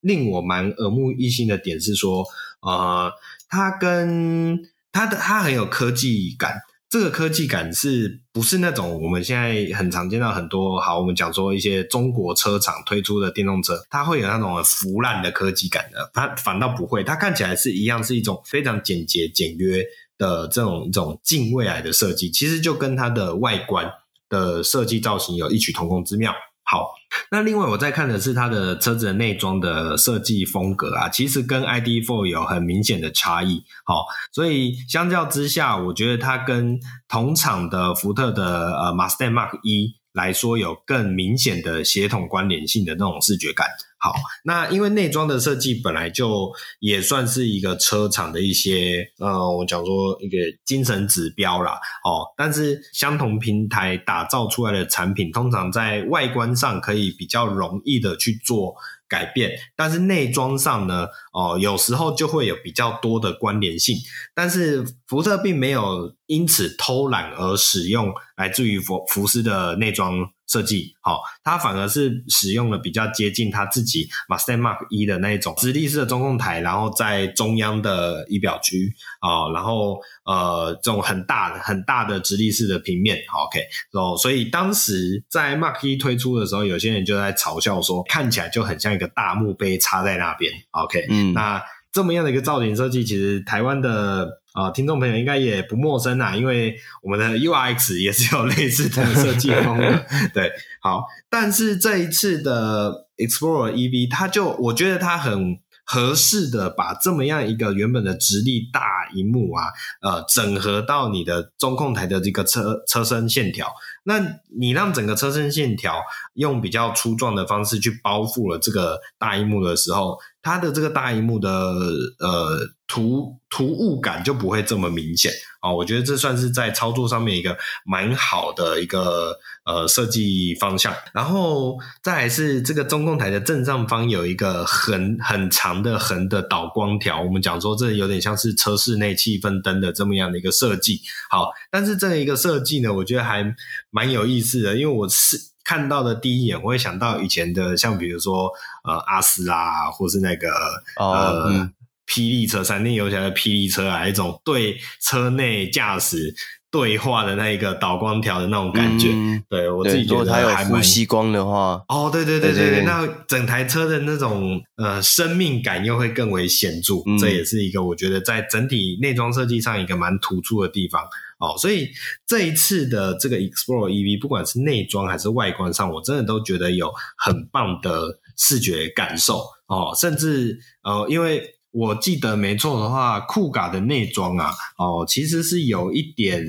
[0.00, 2.24] 令我蛮耳目一新的点是说，
[2.60, 3.10] 呃，
[3.48, 4.58] 它跟
[4.92, 6.54] 它的它很有科技感。
[6.88, 16.08] 这个科技感是不是那种我们现在很常见到很多好，我们讲说一些中国车厂推出的电动车，它会有那种腐烂的科技感的。
[16.14, 19.84] 它反倒不会，它看起来是一样，是一种非常简洁简约
[20.16, 22.30] 的这种一种近未来的设计。
[22.30, 23.90] 其实就跟它的外观
[24.28, 26.32] 的设计造型有异曲同工之妙。
[26.68, 26.94] 好，
[27.30, 33.62] 那另外我在看的是它的车子的内装的设计风格啊，其实跟 ID.4 有很明显的差异。
[33.84, 36.76] 好，所以相较之下，我觉得它跟
[37.08, 43.68] 同厂的福特的呃 Mustang Mark 一来说，有更明显的协同关联性的那种视觉感。
[43.98, 44.12] 好，
[44.44, 51.72] 那因为内装的设计本来就也算是一个车厂的一些，呃，我讲说一个精神指标啦。
[52.04, 58.74] 哦，但是相同平台打造出来的产品，通常在外观上可以比较容易的去做
[59.08, 63.96] 改变，但是内装上呢，哦，有时候就会有比较多的关联性。
[64.34, 83.60] 但是福特并没有因此偷懒而使用来自于福福斯的内装设计，好，它反而是使用了比较接近它自己 Mustang Mark 一的那一种直立式的中控台，然后在中央的仪表区啊，然后呃，这种很大的很大的直立式的平面，OK，
[83.92, 94.40] 哦，所以当时在 Mark 一推出的时候，有些人就在嘲笑说，看起来就很像一个大墓碑插在那边，OK，嗯，那这么样的一个造型设计，其实台湾的。
[94.56, 99.84] 啊，听众朋友应该也不陌生啦，因为我们的 URX 也是有类似的设计风格。
[100.32, 108.80] 对，好，但是这一次的 Explorer EV，它就我觉得它很合适的把这么样一个原本的直立大
[109.14, 109.66] 荧幕啊，
[110.00, 113.68] 呃，整合到你的中控台的这个车车身线条。
[114.04, 114.18] 那
[114.58, 116.00] 你让整个车身线条
[116.32, 130.94] 用比较粗壮的方式去包覆了这个大荧幕的时候，它的这个大荧幕的呃突突兀感就不会这么明显啊，我觉得这算是在操作上面一个蛮好的一个呃设计方向。
[131.12, 141.00] 然后再来是这个中控台的正上方有一个横很长的横的导光条，我们讲说这有点像是车室内气氛灯的这么样的一个设计。
[141.28, 143.54] 好，但是这一个设计呢，我觉得还
[143.90, 145.36] 蛮有意思的，因为我是。
[145.68, 148.48] 看到的第一眼，我会想到以前的，像比如说
[148.84, 150.48] 呃阿斯拉，或是那个、
[150.94, 151.72] 哦、呃、嗯、
[152.06, 156.34] 霹雳车，闪电游侠的霹雳车啊，一种对车内驾驶
[156.70, 159.08] 对话的那一个导光条的那种感觉。
[159.12, 166.94] 嗯、对我自己觉得还蛮，它有呼吸光的话，哦，对对对对对，那整台车的那种呃生命感又会更为显著。
[167.06, 171.02] 嗯、这也是一个我觉得在整体内装设计上一个蛮突出的地方。
[171.38, 171.90] 哦，所以
[172.26, 179.92] 这一次的这个 Explorer EV，不管是内装还是外观上，我真的都觉得有很棒的视觉感受哦。
[179.94, 186.42] 甚至呃，因为我记得没错的话，酷咖的内装啊，哦，其实是有一点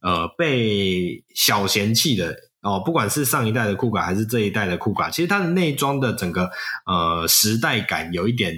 [0.00, 2.80] 呃被小嫌弃的哦。
[2.82, 6.50] 不管是上一代的酷咖还是这一代的酷咖，其实它的内装的整个
[6.86, 8.54] 呃时代感有一点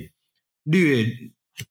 [0.63, 1.05] 略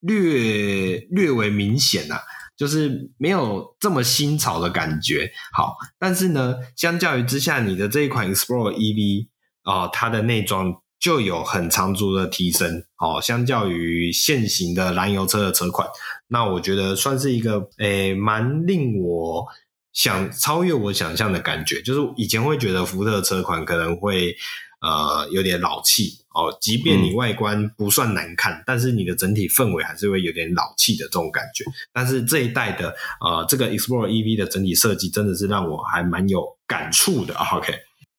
[0.01, 2.21] 略略为明显呐、啊。
[2.55, 9.27] 就是没有这么新潮的感觉，好，但是呢，相较于之下，你的这一款 Explore EV
[9.63, 10.71] 啊、呃，它的内装
[11.03, 15.85] 就有很长足的提升，哦，相较于现行的燃油车的车款，
[16.29, 19.45] 那我觉得算是一个诶，蛮令我
[19.91, 24.37] 想超越我想象的感觉，就是以前会觉得福特车款可能会。
[24.85, 26.53] 呃，有点老气哦。
[26.59, 31.63] 即便你外观不算难看，嗯，但是你的整体氛围还是会有点老气的这种感觉。
[31.93, 37.33] 但是这一代的呃，这个 Explorer EV 的整体设计真的是让我还蛮有感触的。
[37.33, 37.73] OK，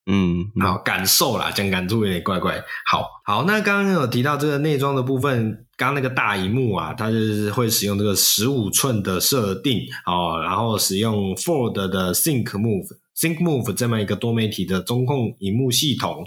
[0.06, 2.62] 嗯，好，感受啦，讲感触有点怪怪。
[2.86, 12.88] 好好，那刚刚有提到这个内装的部分，刚刚那个大荧幕啊，它就是会使用这个十五寸的设定哦，然后使用 Ford 的 Sync Move。
[13.16, 16.24] ThinkMove 这么一个多媒体的中控荧幕系统，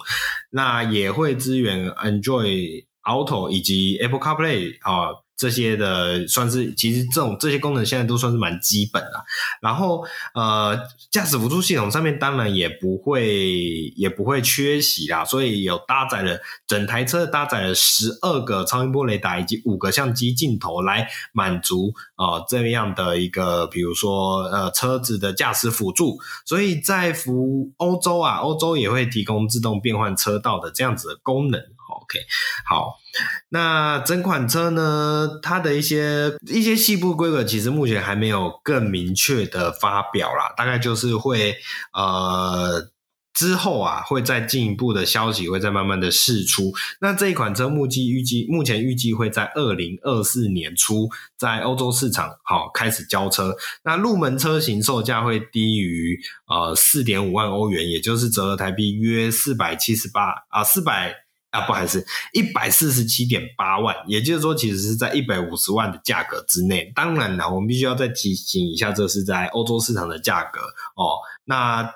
[0.52, 5.10] 那也会支援 Android Auto 以及 Apple CarPlay 啊。
[5.38, 9.24] 这些的算是，其实这种这些功能现在都算是蛮基本的。
[9.62, 10.78] 然后，呃，
[11.12, 13.48] 驾驶辅助系统上面当然也不会
[13.96, 26.18] 也不会缺席啦，所以有搭载了整台车搭载了十二个超音波雷达以及五个相机镜头来满足啊、呃、这样的一个，比如说呃车子的驾驶辅助。
[26.46, 31.62] 所以在服欧洲啊，欧洲也会提供自动变换车道的这样子的功能。
[32.08, 32.20] OK，
[32.66, 32.94] 好，
[33.50, 41.58] 那整款车呢，它的一些一些细部规格，其实目前还没有更明确的发表啦，大概就是会
[41.92, 42.90] 呃
[43.34, 46.72] 之后啊，会再进一步的消息会再慢慢的释出。
[47.02, 53.54] 那这一款车目计预计目前预计会在二零二四年初在欧洲市场好开始交车。
[53.84, 56.18] 那入门车型售价会低于
[56.48, 61.27] 呃四点五万欧元，也就是折合台币约四百七十八啊四百。
[61.58, 66.92] 啊，不好意思，一百四十七点八万，也就是说，其实是在一百五十万的价格之内。
[66.96, 70.60] 当然了，我们必须要再提醒一下，这是在欧洲市场的价格
[70.96, 71.18] 哦。
[71.46, 71.90] 那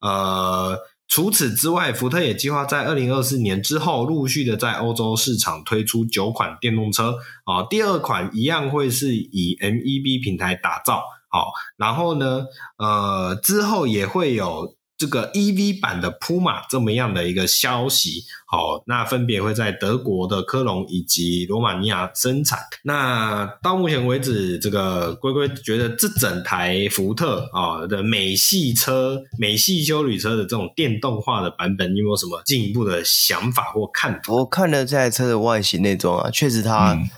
[0.00, 7.66] 呃，除此之外，福特也计划在二零二四年之后，陆续的在欧洲市场推出九款电动车啊、哦。
[7.70, 12.46] 第二款一样会是以 MEB 平台打造，好、然后呢，
[12.78, 14.74] 呃，之后也会有。
[14.96, 22.60] 这个 EV 版的 Puma 这么样的一个消息，好，那分别会在德国的科隆以及罗马尼亚生产。
[22.84, 34.32] 那到目前为止，这个龟龟觉得这整台福特啊的美系车、美系休旅车的这种电动化的版本，你有没有什么进一步的想法或看法？
[34.32, 36.92] 我看了这台车的外形内装啊，确实它。
[36.92, 37.08] 嗯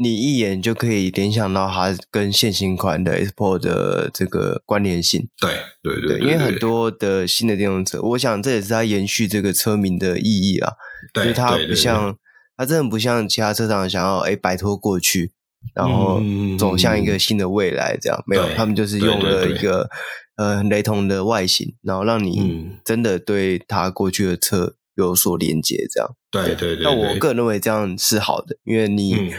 [0.00, 5.28] 你一眼就可以联想到它跟现行款的 Sport 的这个关联性。
[5.40, 5.50] 对
[5.82, 10.74] 对对，因为很多的新的电动车，我想这也是它延续这个车名的意义啊。
[11.12, 12.16] 对，就是它不像，
[12.56, 15.32] 它真的不像其他车厂想要哎摆脱过去，
[15.74, 16.22] 然后
[16.56, 18.16] 走向一个新的未来这样。
[18.20, 19.90] 嗯、没有，他们就是用了一个
[20.36, 26.08] 呃雷同的外形，然后让你真的对它过去的车有所连接这样。
[26.30, 29.32] 对对对，那我个人认为这样是好的，因为你。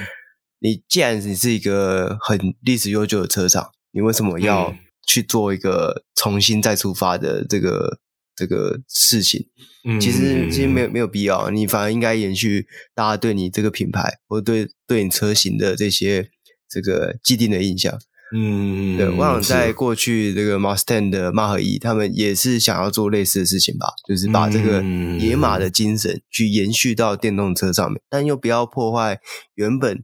[0.62, 4.76] 嗯你既然你是一个很历史悠久的车厂，你为什么要
[5.08, 8.00] 去做一个重新再出发的这个
[8.36, 9.48] 这个事情？
[9.86, 16.30] 嗯，其实其实没有没有必要，你反而应该延续大家对你这个品牌或者对对你车型的这些
[16.70, 17.98] 这个既定的印象。
[18.36, 24.84] 嗯，对，我想在过去这个 Mustang 的 Mach E，他们也是想要做类似的事情吧，就是把这个
[25.18, 29.22] 野马的精神去延续到电动车上面，但又不要破坏
[29.56, 30.04] 原本。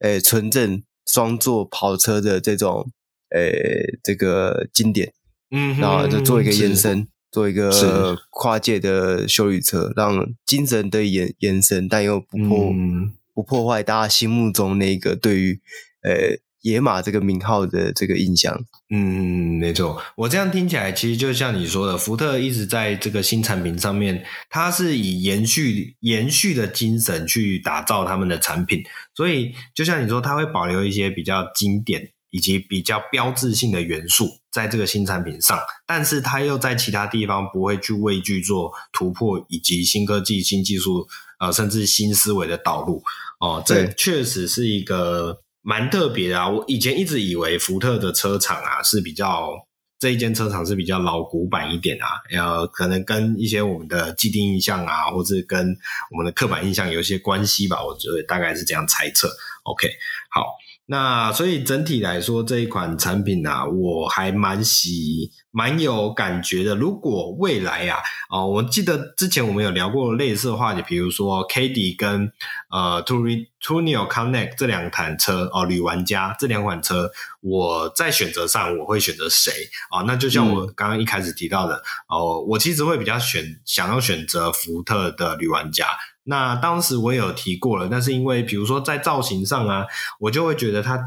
[0.00, 2.90] 诶，纯正双座跑车的这种
[3.34, 5.12] 诶，这个经典，
[5.50, 15.60] 嗯，然后就做一个延伸，做一个跨界的修理车，让精神得以延延伸，但又不破、嗯、不破坏大家心目中那个对于
[16.02, 16.40] 诶。
[16.64, 18.58] 野马这个名号的这个印象，
[18.88, 20.02] 嗯，没错。
[20.16, 28.82] 我这样听起来，其实就像你说的，福特一直在这个新产品上面，它是以延续延续的精神去打造他们的产品。
[29.14, 41.06] 所以，就像你说，它会保留一些比较经典以及比较标志性的元素在这个新产品上，但是它又在其他地方不会去畏惧做突破以及新科技、新技术，
[41.38, 43.02] 呃，甚至新思维的导入。
[43.38, 45.43] 哦，这确实是一个。
[45.66, 46.46] 蛮特别的啊！
[46.46, 49.50] 我以前一直以为福特的车厂啊是比较
[49.98, 55.74] 这一间车厂是比较老古板一点啊，呃，可能跟一些我们的既定印象啊，或者跟
[56.10, 57.82] 我们的刻板印象有一些关系吧。
[57.82, 59.34] 我觉得大概是这样猜测。
[59.62, 59.88] OK，
[60.28, 60.44] 好。
[60.86, 66.74] 那所以整体来说，这一款产品啊，我还蛮喜、蛮有感觉的。
[66.74, 72.30] 如果未来啊，哦，我记得之前我们有聊过类似的话题，比如说 Caddy 跟
[72.70, 77.10] 呃 Turismo Connect 这两款车哦，旅玩家这两款车，
[77.40, 79.52] 我在选择上我会选择谁
[79.90, 80.04] 啊、哦？
[80.06, 85.86] 那就像我刚刚一开始提到的、嗯、哦，我其实会比较选想要选择福特的旅玩家。
[86.24, 89.84] 那当时我也有提过了，但是因为比如说在造型上啊，
[90.18, 90.98] 我就会觉得它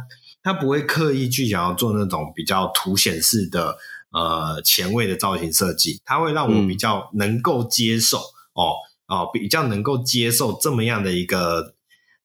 [0.41, 3.75] 它不会刻意去想要做那种比较凸显式的
[4.11, 8.21] 呃前卫的造型设计，它会让我比较能够接受、嗯、
[8.53, 8.73] 哦
[9.07, 11.73] 哦，比较能够接受这么样的一个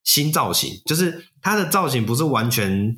[0.04, 2.96] 新造型，就是它的造型不是完全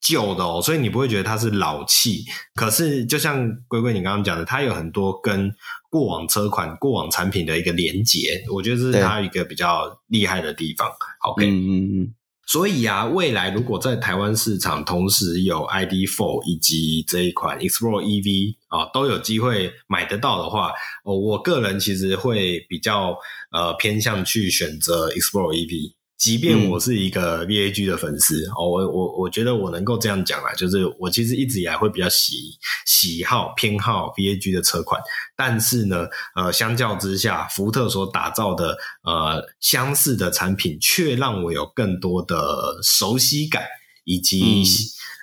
[0.00, 2.24] 旧的哦，所以你不会觉得它是老气。
[2.54, 5.52] 可是就像龟龟你刚刚讲的，它有很多跟
[5.90, 10.90] 过往车款、过往产品的一个连接，我觉得这是它一个比较厉害的地方。
[11.22, 12.14] OK，嗯嗯嗯。
[12.46, 20.72] 所以啊，未来如果在台湾市场同时有 ID.4 以及这一款 Explorer EV 啊，都有机会买得到的话，
[21.04, 23.14] 哦，我个人其实会比较
[23.52, 25.92] 呃偏向去选择 Explorer EV。
[26.18, 35.00] 即便我是一个 VAG 的粉丝，哦、嗯，我我我觉得我能够这样讲啦，就是我其实一直以来会比较喜喜好偏好 VAG 的车款，
[35.36, 43.62] 但是呢，呃，相较之下，福特所打造的呃相似的产品，却让我有更多的熟悉感，
[44.02, 44.64] 以及、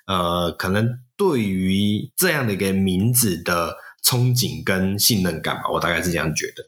[0.08, 0.88] 嗯、呃，可能
[1.18, 6.64] 对于这样的一个名字的憧憬跟信任感吧，我大概是这样觉得。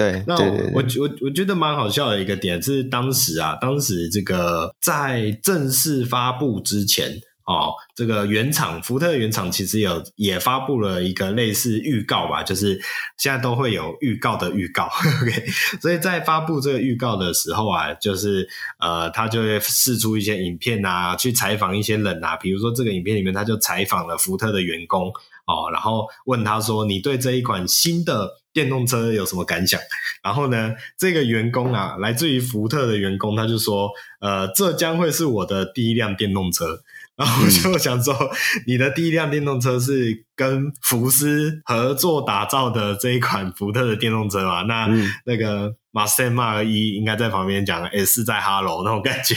[0.00, 12.80] 对，那我我我我觉得蛮好笑的一个点是，当时啊，当时这个在正式发布之前，哦，这个原厂福特原厂其实有也发布了一个类似预告吧，就是
[13.18, 14.88] 现在都会有预告的预告
[15.20, 15.44] ，OK，
[15.82, 18.48] 所以在发布这个预告的时候啊，就是
[18.78, 25.08] 呃，他就会试出一些影片啊，去采访一些人啊，比如说这个影片里面他就采访了福特的员工
[25.46, 29.80] 哦，然后问他说：“你对这一款新的？”电动车有什么感想？
[30.22, 33.90] 然后呢，这个员工啊，来自于福特的员工，他就说
[34.20, 36.82] ：“呃，这将会是我的第一辆电动车。”
[37.16, 38.30] 然后我就想说，嗯、
[38.66, 44.62] 你的第一辆电动车是跟福斯合作打造的这一款福特的电动车嘛？
[44.62, 49.34] 那、嗯、那个 Mustang Mach E 应该在旁边讲，诶是在哈喽那种感觉。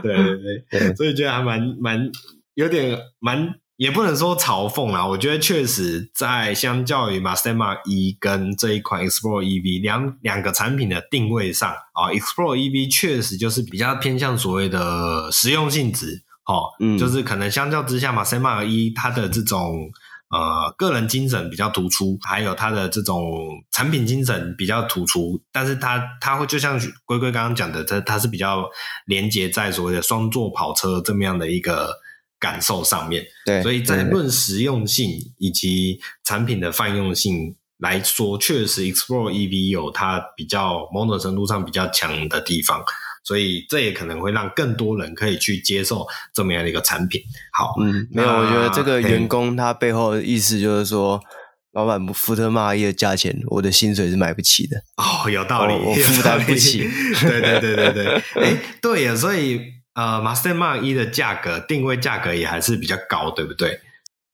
[0.14, 2.08] 对对， 对，所以觉得还蛮蛮
[2.54, 19.90] 有点蛮也不能说嘲讽啦，我觉得确实在相较于 Mustang Mach E 跟这一款 Explorer EV 两两个产品的定位上啊，Explorer EV 确实就是比较偏向所谓的实用性质，哦，嗯，就是可能相较之下 Mustang Mach E 它的这种
[20.30, 23.26] 呃个人精神比较突出，还有它的这种
[23.72, 28.64] 产品精神比较突出，但是它它会就像龟龟刚刚讲的，它它是比较
[29.06, 32.03] 连接在所谓的双座跑车这么样的一个。
[32.44, 42.84] 感受上面，对，所以在论实用性以及产品的泛用性来说，确实 Explorer EV 有它比较某种程度上比较强的地方，
[43.24, 47.22] 所以这也可能会让更多人可以去接受这么样的一个产品。
[47.56, 51.18] 好，嗯，没有，我觉得这个员工他背后的意思就是说，
[51.72, 54.76] 老板福特骂一的价钱，我的薪水是买不起的。
[54.96, 56.86] 哦，有道理，我负担不起。
[57.22, 59.60] 对对对对对，哎，对呀，所以。
[59.94, 63.80] 呃，Mustang Mach E 的价格定位价格也还是比较高，对不对？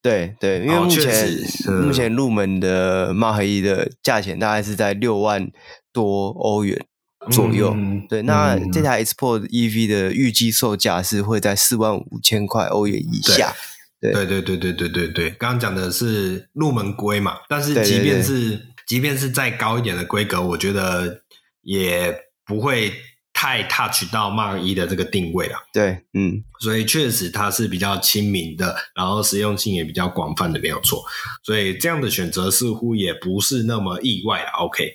[0.02, 1.28] 对对，因为目前、
[1.68, 5.50] 哦、目前入门的 Mark 一的价钱大概是在六万
[5.92, 6.86] 多欧元
[7.30, 7.74] 左右。
[7.76, 13.52] 嗯、对，那这台 Explorer EV 的预计售价是会在四万五千块欧元以下。
[14.00, 21.20] 对对对对对对对对，刚刚讲的是入门规嘛，但是即便是即便是再高一点的规格，我觉得
[21.60, 22.94] 也不会。
[23.40, 31.02] 太 touch 到 Mach E 的这个定位了，对，嗯，所以确实它是比较亲民的，然后实用性也比较广泛的，没有错。
[31.42, 34.50] 所以这样的选择似乎也不是那么意外了。
[34.58, 34.92] OK，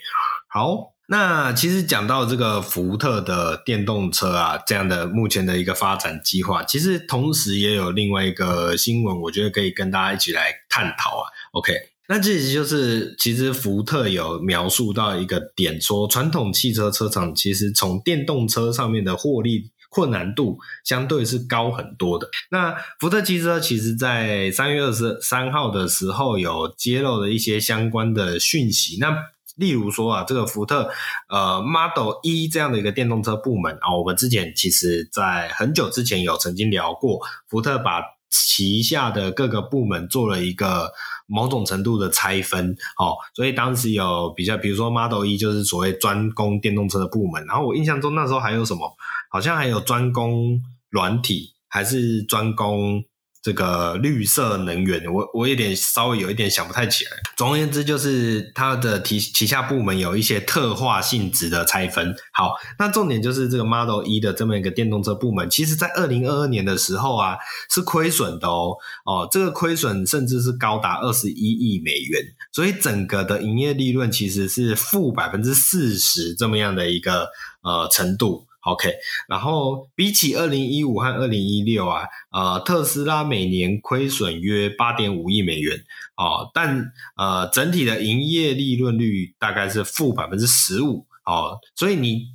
[0.47, 11.25] 好，那其实讲到这个福特的电动车啊，这样的目前的一个发展计划，其实同时也有另外一个新闻，我觉得可以跟大家一起来探讨啊。
[11.53, 11.73] OK。
[12.07, 22.29] 那这就是，其实福特有描述到一个点，说传统汽车车厂其实从电动车上面的获利困难度相对是高很多的。
[22.51, 28.97] 那福特汽车其实在三月二十三号的时候有揭露了一些相关的讯息。
[28.99, 29.17] 那
[29.55, 30.91] 例如说啊，这个福特
[31.29, 40.91] 呃 Model E 这样的一个电动车部门啊，我们之前其实在很久之前有曾经聊过，福特把旗下的各个部门做了一个。
[41.28, 48.95] 某种程度的拆分，哦，所以当时有比较，比如说 Model E 就是所谓专攻电动车的部门，然后我印象中那时候还有什么，
[49.30, 53.03] 好像还有专攻软体，还是专攻。
[53.45, 57.11] 这个绿色能源，我我有点稍微有一点想不太起来。
[57.37, 62.11] 总而言之，就是它的旗旗下部门有一些特化性质的拆分。
[62.33, 67.37] 好，那重点就是这个 Model E 的这么一个电动车部门，其实在二零二二年的时候啊，
[67.69, 68.75] 是亏损的哦。
[69.05, 77.27] 哦，这个亏损甚至是高达二十一亿美元，所以整个的营业利润其实是负百分之四十这么样的一个
[77.61, 78.47] 呃程度。
[78.66, 78.91] OK，
[79.28, 85.78] 然后比起二零一五和二零一六啊，呃，特斯拉每年亏损约八点五亿美元
[86.18, 92.30] 哦，但呃，整体的营业利润率大概是负百分之十五哦，所以你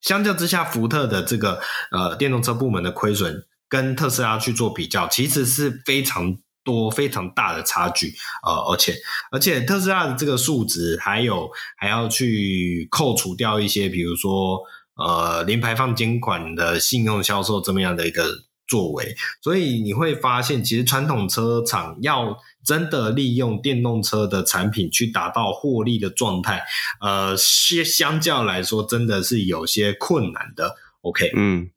[0.00, 1.60] 相较之下，福特的这个
[1.90, 8.94] 呃电动车部门的亏损跟特斯拉去做比较，其实是非常多、非常大的差距呃，而且
[9.30, 14.62] 而且特斯拉的这个数值还有还要去扣除掉一些，比如说。
[14.96, 18.24] 呃，零排放监管的信用销售这么样的一个
[18.68, 26.62] 作为，所以你会发现，其实传统车厂要真的利用电动车的产品去达到获利的状态，
[27.00, 30.76] 呃，相相较来说，真的是有些困难的。
[31.02, 31.68] OK，嗯，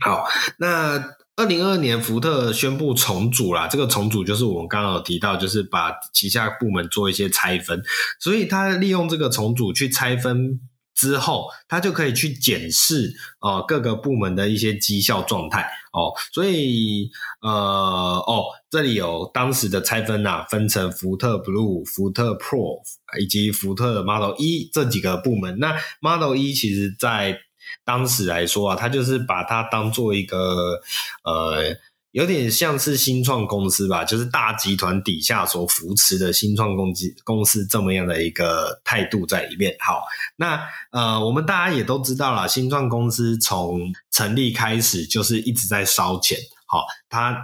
[0.00, 0.24] 好，
[0.58, 7.82] 那二零二二年福特宣布重组啦，这个重组就是我们刚刚有提到，就是把旗下部门做一些拆分，
[8.20, 10.60] 所以他利用这个重组去拆分。
[10.94, 17.10] 之后，他就可以去检视呃各个部门的一些绩效状态哦，所以
[17.42, 22.80] 呃哦，这里有当时的拆分啊，分成福特 Blue、福特 Pro
[23.20, 25.58] 以及福特 Model E 这几个部门。
[25.58, 27.38] 那 Model E 其实在
[27.84, 30.80] 当时来说啊，它就是把它当做一个
[31.24, 31.76] 呃。
[32.14, 39.74] 有点像是新创公司吧，就是大集团底下所扶持的新创公司公司这么样的一个态度在里面。
[39.80, 40.00] 好，
[40.36, 43.80] 那呃，我们大家也都知道了，新创公司从
[44.12, 46.38] 成立开始就是一直在烧钱。
[46.66, 47.36] 好，它。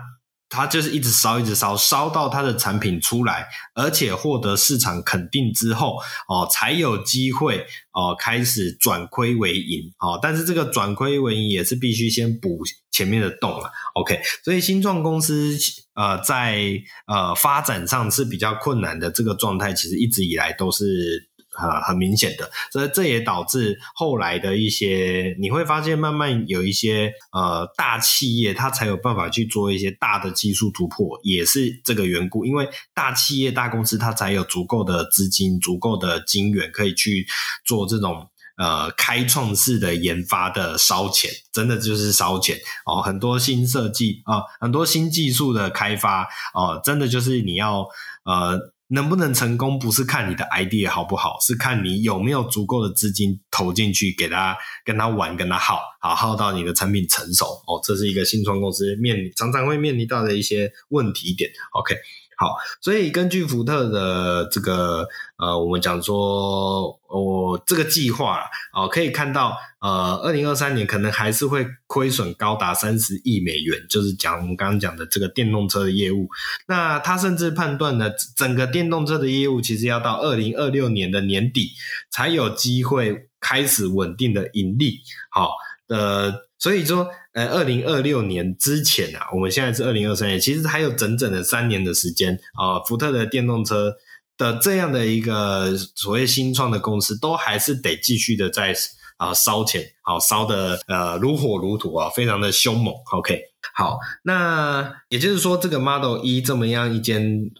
[0.51, 5.97] 他就是一直烧，一直烧，烧到他的产品出来，而且获得市场肯定之后，
[6.29, 15.57] 哦，才有机会哦开始转亏为盈，哦，但是这个转亏为盈也是必须先补前面的洞了，OK，所以新创公司
[15.95, 16.61] 呃在
[17.07, 21.30] 呃发展上是比较困难的，这个状态其实一直以来都是
[21.61, 37.27] 呃很明显的，所以这也导致后来的一些你会发现，慢慢有一些呃大企业，它才有办法去做一些大的技术突破，也是这个缘故，因为大企业大公司它才有足够的资金、足够的金源可以去
[37.65, 38.29] 做这种。
[38.57, 43.01] 呃，开创式的研发的烧钱，真的就是烧钱哦。
[43.01, 47.87] 很多新设计啊，很多新技术的开发哦，真的就是你要
[48.23, 48.59] 呃，
[48.91, 57.80] 能不能成功，不是看你的 idea 好不好，是看你有没有足够的资金投进去，给他跟他玩，跟他耗，好耗到你的产品成熟哦。
[57.82, 61.51] 这是一个新创公司面临常常会面临到的一些问题点。
[61.72, 61.97] OK。
[62.41, 76.30] 好，所以根据福特的这个呃，我们讲说，我、哦、这个计划啊、哦，可以看到，呃，二零二三年可能还是会亏损高达三十亿美元，就是讲我们刚刚讲的这个电动车的业务。
[76.66, 81.72] 那他甚至判断呢，整个电动车的业务其实要到二零二六年的年底
[82.09, 85.01] 才有机会开始稳定的盈利。
[85.28, 85.51] 好，
[85.88, 86.32] 呃。
[86.62, 93.95] 所以说，呃，二零二六年之前啊，我们现在是二零二三年，其实还有整整的三年的时间啊，福特的电动车
[94.37, 98.74] 的这样的一个所谓新创的公司，都还是得继续的在
[99.16, 102.93] 啊烧钱，好烧的呃如火如荼啊，非常的凶猛。
[103.12, 103.41] OK，
[103.75, 107.51] 好，那也就是说，这个 Model E 这么样一间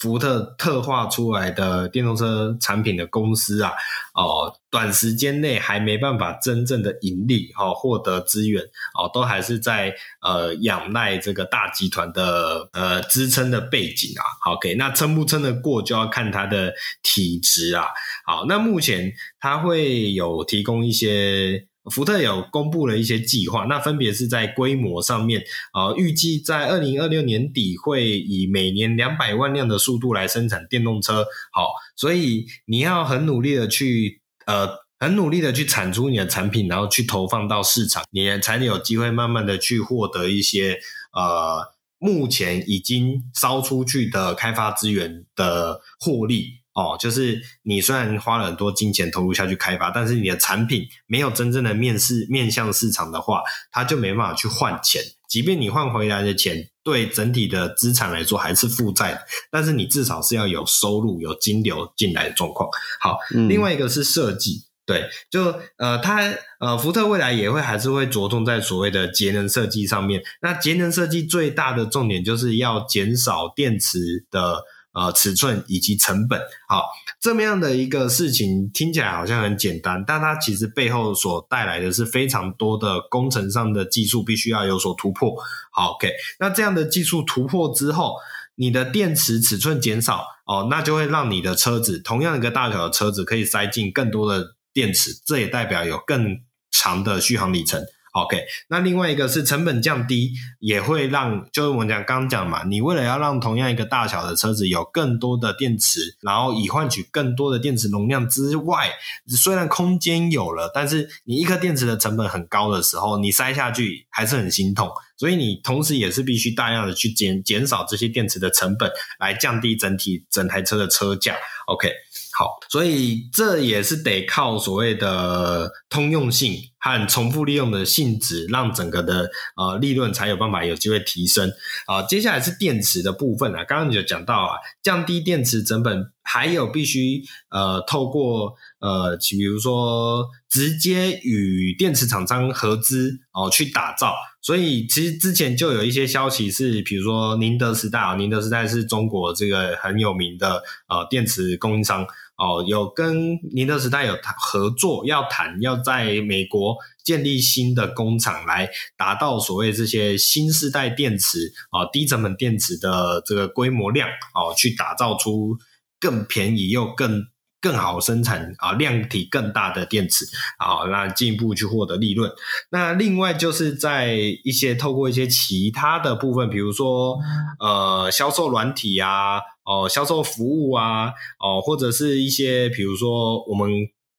[0.00, 3.72] 福特特化出来的电动车产品的公司啊，
[4.14, 4.54] 哦。
[4.74, 8.60] 短时间内还没办法真正的盈利，哈，获得资源，
[8.98, 14.50] 哦，都还是在呃仰赖这个大集团的呃支撑的背景啊。
[14.50, 16.74] OK，那撑不撑得过就要看它的
[17.04, 17.84] 体质啊。
[18.26, 31.24] 好，那目前它会有提供一些，福特有公布了一些计划，那分别是在规模上面，呃，预计在二零二六年底会以每年两百万辆的速度来生产电动车。
[31.52, 34.20] 好，所以你要很努力的去。
[34.46, 34.68] 呃，
[35.00, 40.78] 很努力的去产出你的产品，然后去投放到市场，你才能有机会慢慢的去获得一些
[41.14, 46.96] 呃，目前已经烧出去的开发资源的获利哦。
[47.00, 55.02] 就是你虽然花了很多金钱投入下去开发，但是你的产品没有真正的面试面向市场的话，它就没办法去换钱。
[55.26, 62.68] 即便你换回来的钱对整体的资产来说还是负债的，但是你至少是要有收入、有金流进来的状况。
[63.00, 70.22] 好，嗯、另外一个是设计，对，就呃，它呃，福特未来也会还是会着重在所谓的节能设计上面。
[70.40, 74.62] 那节能设计最大的重点就是要减少电池的。
[74.94, 76.84] 呃，尺寸以及成本，好，
[77.20, 85.34] 这么样的一个事情听起来好像很简单，但它其实背后所带来的是非常多的工程上的技术，必须要有所突破。
[85.72, 88.14] 好，OK，那这样的技术突破之后，
[88.54, 96.40] 你的电池尺寸减少，哦，那就会让你的车子同样一个大小的车子可以塞进更多的电池，这也代表有更
[96.70, 97.84] 长的续航里程。
[98.14, 108.92] OK，那另外一个是成本降低，也会让就是我们讲刚刚讲嘛，你为了要让同样一个大小的车子有更多的电池，然后以换取更多的电池容量之外，
[109.26, 118.88] 虽然空间有了，但是你一颗电池的成本很高的时候，你塞下去还是很心痛，所以你同时也是必须大量的去减减少这些电池的成本，
[119.18, 121.34] 来降低整体整台车的车价。
[121.66, 121.90] OK。
[122.36, 126.52] 好，所以这也是得靠所谓的通用性
[126.84, 131.50] 和重复利用的性质，让整个的呃利润才有办法有机会提升。
[131.86, 144.12] 啊、接下来是电池的部分啊，刚刚你就讲到啊，降低电池成本，还有必须呃透过呃，比如说直接与电池厂商合资哦、去打造。
[144.42, 152.06] 所以其实之前就有一些消息是，比如说宁德时代啊，宁德时代是中国这个很有名的呃电池供应商。
[152.36, 165.56] 哦，有跟宁德时代有谈合作，要谈要在美国建立新的工厂，来达到所谓这些新世代电池啊、低成本电池的这个规模量哦，去打造出
[166.00, 167.22] 更便宜又更
[167.64, 170.26] 更好生产啊，量体更大的电池
[170.58, 172.30] 啊，那进一步去获得利润。
[172.70, 177.16] 那另外就是在一些透过一些其他的部分，比如说
[177.58, 179.40] 呃，销售软体啊。
[179.66, 181.06] 哦，销售服务啊，
[181.40, 183.66] 哦，或者是一些，比如说我们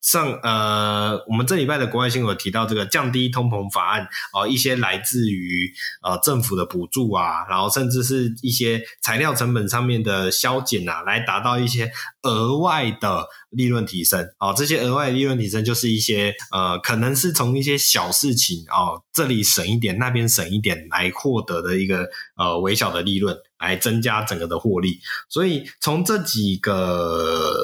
[0.05, 11.91] 上呃，我们这礼拜的国外新闻有提到这个降低通膨法案，哦，一些来自于呃政府的补助啊，然后甚至是一些材料成本上面的削减啊，来达到一些
[12.21, 14.23] 额外的利润提升。
[14.37, 23.35] 哦，这些额外的利润提升就是一些呃，可能是从一些小事情哦，这里省一点，那边省一点来获得的一个呃微小的利润。
[23.57, 24.99] 来增加整个的获利，
[25.29, 27.55] 所以从这几个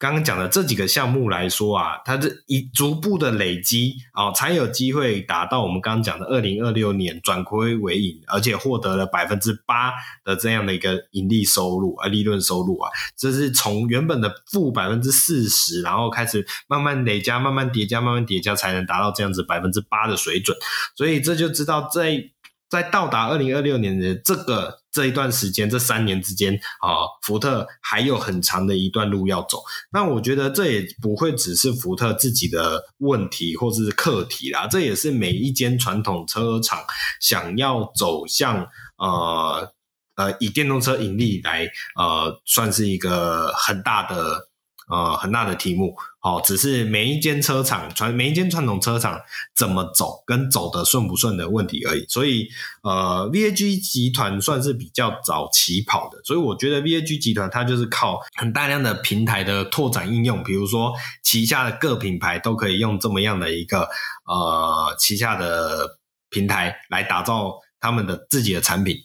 [0.00, 9.92] 刚刚讲的这几个项目来说啊，它是一逐步的累积啊，才有机会达到我们刚刚讲的二零二六年转亏为盈，而且获得了百分之八
[10.24, 20.56] 的这样的一个盈利收入啊，利润收入啊，这是从原本的负百分之四十，然后开始慢慢累加、慢慢叠加、慢慢叠加，才能达到这样子百分之八的水准。
[20.96, 22.30] 所以这就知道在。
[22.70, 29.62] 在到达二零二六年的这个这一段时间，这三年之间啊，福特还有很长的一段路要走。
[29.92, 36.84] 那我觉得这也不会只是福特自己的问题或者是课题啦，这也是每一间传统车厂
[37.20, 38.66] 想要走向
[38.96, 39.72] 呃
[40.16, 41.66] 呃以电动车盈利来
[41.96, 44.49] 呃算是一个很大的。
[44.90, 49.20] 呃，很大的题目，哦，只是每一间车厂传每一间传统车厂
[49.54, 52.04] 怎么走，跟走的顺不顺的问题而已。
[52.08, 52.48] 所以，
[52.82, 63.88] 呃，VAG 集团算是比较早起跑的，所以我觉得 VAG 集团它就是靠很大量的平台的拓展应用，比如说旗下的各品牌都可以用这么样的一个
[64.26, 65.98] 呃旗下的
[66.30, 68.96] 平台来打造他们的自己的产品，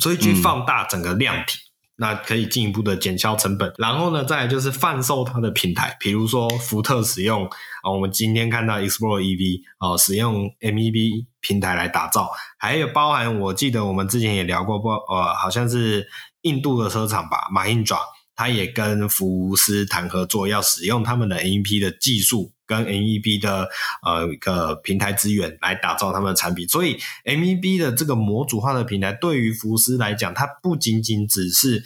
[0.00, 1.58] 所以去放大整个量体。
[1.58, 1.63] 嗯
[1.96, 7.44] 那可以进一步的减消成本，然后呢，再就是贩售它的平台，比如说福特使用
[7.82, 16.08] 啊，我们今天看到 Explore EV 啊，使用 MEB 平台来打造，还有包含我记得我们之前也聊过，不呃，好像是
[16.42, 17.98] 印度的车厂吧马印爪。
[18.36, 23.68] 他也跟福斯谈合作，要使用他们的 MEB 的技术跟 MEB 的
[24.04, 26.66] 呃一个平台资源来打造他们的产品。
[26.68, 31.84] 所以 MEB 的这个模组化的平台，对于福斯来讲，它不仅仅只是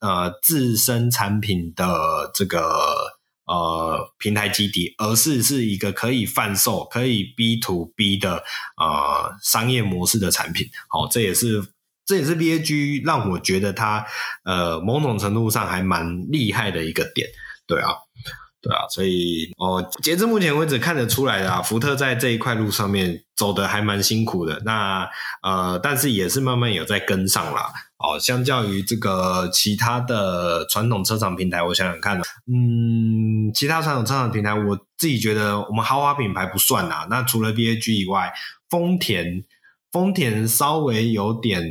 [0.00, 2.60] 呃自身产品的这个
[3.44, 8.42] 呃平台基底，而是是一个可以贩售、可以 B to B 的
[8.76, 10.66] 呃商业模式的产品。
[10.88, 11.62] 好，这也是。
[12.10, 14.04] 这也是 VAG 让我觉得它
[14.44, 17.28] 呃某种程度上还蛮厉害的一个点，
[17.68, 17.94] 对啊，
[18.60, 25.08] 对啊，所以哦，截至目前为止看得出来的啊，福特在这一块路上面走得还蛮辛苦的，那
[25.44, 27.70] 呃，但是也是慢慢有在跟上啦。
[27.98, 32.18] 哦，相较于这个其他的传统车厂平台，我想想看，
[32.52, 38.32] 嗯，其他传统车厂平台，我自己觉得我们豪华品牌不算啦，那除了 VAG 以外，
[38.68, 39.44] 丰田，
[39.92, 41.62] 丰田稍微有点。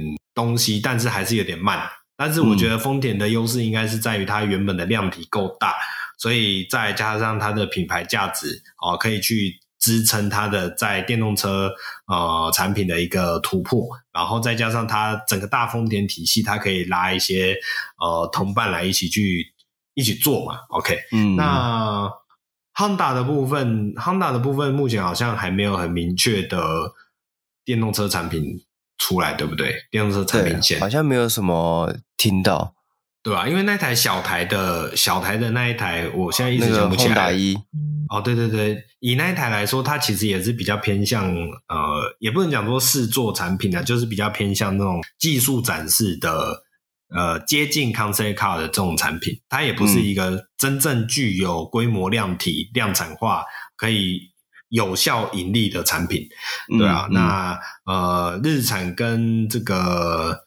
[0.45, 1.89] 东西，但是还是有点慢。
[2.15, 5.83] 但是我觉得丰田的优势应该是在于它原本的量体够大，嗯、
[6.17, 11.71] 所以再加上它的品牌价值哦，可以去支撑它的在电动车
[12.07, 13.87] 呃产品的一个突破。
[14.11, 17.55] 然后再加上它整个大丰田体系，它可以拉一些
[18.01, 19.53] 呃同伴来一起去
[19.93, 20.59] 一起做嘛。
[20.71, 22.11] OK，嗯，那
[22.75, 26.93] Honda 的部分，Honda 的部分目前好像还没有很明确的
[27.63, 28.65] 电动车产品。
[28.99, 29.73] 出来对不对？
[29.89, 32.75] 电动车产品线好像没有什么听到，
[33.23, 33.47] 对吧？
[33.47, 37.33] 因为那台小台的小台的那一台，我现在一直想不起来。
[38.09, 46.63] 哦，对对对，以那一台来说，它其实也是比较偏向呃，也不能讲说试做产品啊，就是比较偏向那种技术展示的，
[47.15, 49.33] 呃，接近 concept car 的这种产品。
[49.47, 53.43] 它也不是一个真正具有规模量体、量产化
[53.77, 54.19] 可以。
[54.69, 56.27] 有效盈利的产品，
[56.77, 60.45] 对啊，嗯嗯、那呃，日产跟这个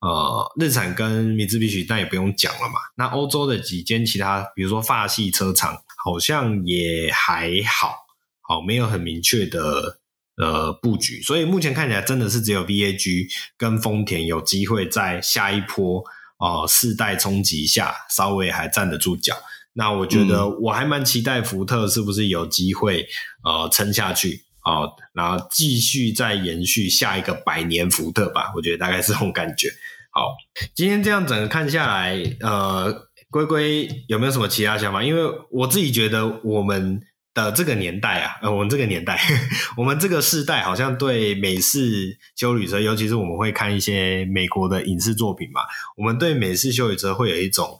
[0.00, 2.74] 呃，日产跟米兹比许那也不用讲了嘛。
[2.96, 7.96] 那欧洲的几间其他，比如说法系车厂，好像也还好，
[8.42, 9.98] 好没有很明确的
[10.36, 11.22] 呃布局。
[11.22, 16.04] 所以目前看起来，真的是只有 VAG 跟丰田有机会在下一波
[16.38, 19.34] 呃世代冲击下，稍微还站得住脚。
[19.74, 23.06] 那我觉得我还蛮期待福特是不是有机会
[23.42, 28.52] 呃撑下去啊、呃，然后继续再延续下一个百年福特吧。
[28.54, 29.68] 我觉得大概是这种感觉。
[30.10, 30.36] 好，
[30.74, 35.02] 今天这样整个看下来，呃，龟龟有没有什么其他想法？
[35.02, 37.00] 因为我自己觉得我们
[37.32, 39.18] 的这个年代啊，呃，我们这个年代，
[39.78, 45.62] 我们这个世代好像对美式修旅车，尤其是我们会看一些美国的影视作品嘛，
[45.96, 47.78] 我们对美式修旅车会有一种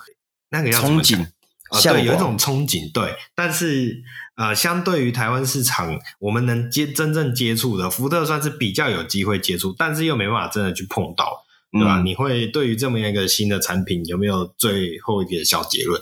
[0.49, 1.26] 那个叫憧憬。
[1.73, 4.03] 啊，对，有一种憧憬，对，但是
[4.37, 12.01] 呃，相对于台湾市场，我们能接真正接触的福特算是比较有机会接触，但是又没办法真的去碰到，对吧？
[12.01, 15.99] 嗯、你会对于这么一个新的产品有没有最后一个小结论？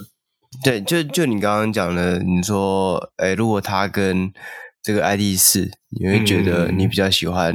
[0.65, 4.33] 对，就就你刚刚讲的，你说，哎，如果它跟
[4.83, 7.55] 这个 ID.4，你会觉得你比较喜欢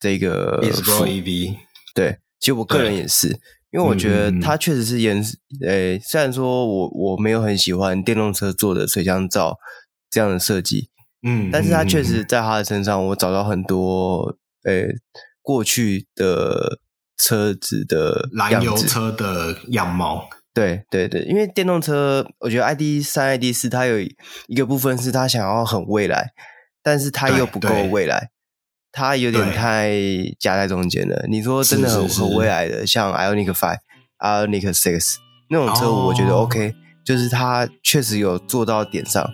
[0.00, 1.54] 这个 EV？
[1.94, 3.38] 对，其实我个人也是。
[3.76, 9.58] 因为我觉得它确实是延，诶、嗯欸，虽然说我我没有很喜欢电动车做的水箱罩
[10.08, 10.88] 这样的设计，
[11.22, 14.94] 嗯，但是它确实在它的身上，我找到很多，诶、欸，
[15.42, 16.78] 过去的
[17.18, 26.30] 车子的燃油车的样貌，对对对，因为电动车，我觉得 ID 三、ID 四它有一个部分是它想要很未来，
[26.82, 28.30] 但是它又不够未来，
[28.96, 29.92] 它有点太
[30.40, 31.26] 夹在中间了。
[31.28, 33.76] 你说真的很很未来的，像 Ionic Five、
[34.18, 35.16] Ionic Six
[35.50, 36.72] 那种车，我觉得 OK，、哦、
[37.04, 39.30] 就是它确实有做到点上。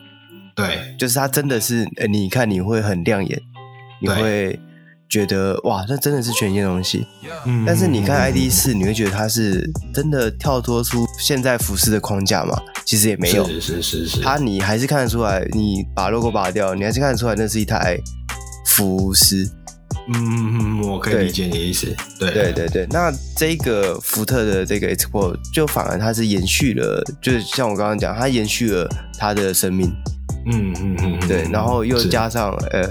[0.57, 3.41] 对，就是它真的是，你看你会很亮眼，
[4.01, 4.59] 你会。
[5.13, 7.07] 觉得哇，那真的是全新的东西。
[7.45, 12.59] 嗯，但是你看 ID 四，你会觉得它是真的跳脱出现在服饰的框架吗？
[12.87, 14.21] 其实也没有，是是是是。
[14.23, 17.99] 它你还是看得出来，你把 logo 拔掉，你还是看得出来那是一台
[18.65, 19.51] 福斯。
[20.15, 21.95] 嗯，我可以理解你的意思。
[22.19, 28.89] 对对对对，那这个福特的这个 Export 就反而它是延续了，就是像我刚刚讲，它延续了
[29.19, 29.93] 它的生命。
[30.47, 32.89] 嗯嗯嗯，对，然后又加上呃。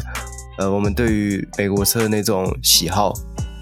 [0.57, 3.13] 呃，我们对于美国车的那种喜好，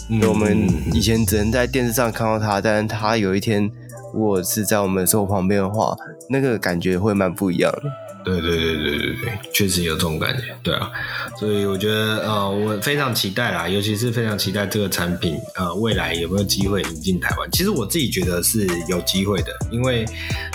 [0.09, 3.69] 嗯，我们以前只能在电视上看到它，但是它有一天
[4.11, 5.95] 如果是在我们生活旁边的话，
[6.29, 7.83] 那个感觉会蛮不一样的。
[8.23, 10.55] 对对对对对对，确实有这种感觉。
[10.61, 10.91] 对啊，
[11.37, 17.49] 所以我觉得呃，我非常期待啦，尤其是非常期待这个产品呃，未来有没有机会引进台湾？
[17.51, 20.05] 其实我自己觉得是有机会的，因为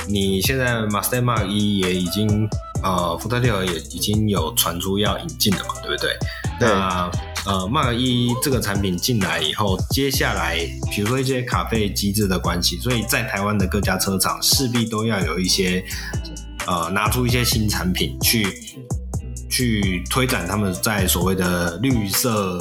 [0.06, 2.48] 你现在 Mustang Mark 一也已经。
[2.82, 6.10] 呃，福特六合也已经有传出要引进了嘛，对不对？
[6.60, 6.68] 对。
[6.68, 7.10] 那
[7.46, 10.58] 呃，Mark 一这个产品进来以后，接下来
[10.94, 15.82] 比如说一些卡费机制的关系，所以在台湾的各家车厂势必都要有一些
[16.66, 18.46] 呃，拿出一些新产品去
[19.50, 22.58] 去推展他们在所谓的绿色。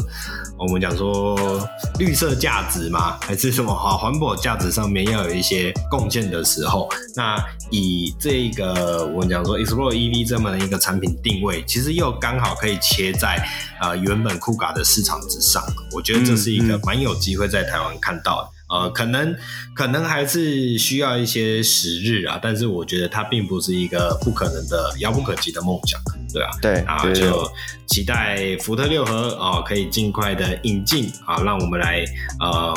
[0.56, 1.68] 我们讲说
[2.00, 7.36] 绿色价值嘛，还是什么好环保价值上面要有一些贡献的时候，那
[7.70, 13.46] 以这个我们讲说 Explorer EV 这么的一个产品定位，其实又刚好可以切在
[13.82, 18.50] 呃原本 Kuga 的市场之上，我觉得这是一个蛮有机会在台湾看到的。
[18.74, 19.36] 呃，可能
[19.76, 26.02] 可能还是需要一些时日啊，但是我觉得它并不是一个不可能的、遥不可及的梦想，
[26.34, 27.48] 对啊，对啊，就
[27.86, 32.04] 期待福特六合啊、呃、可以尽快的引进啊，让我们来
[32.40, 32.74] 呃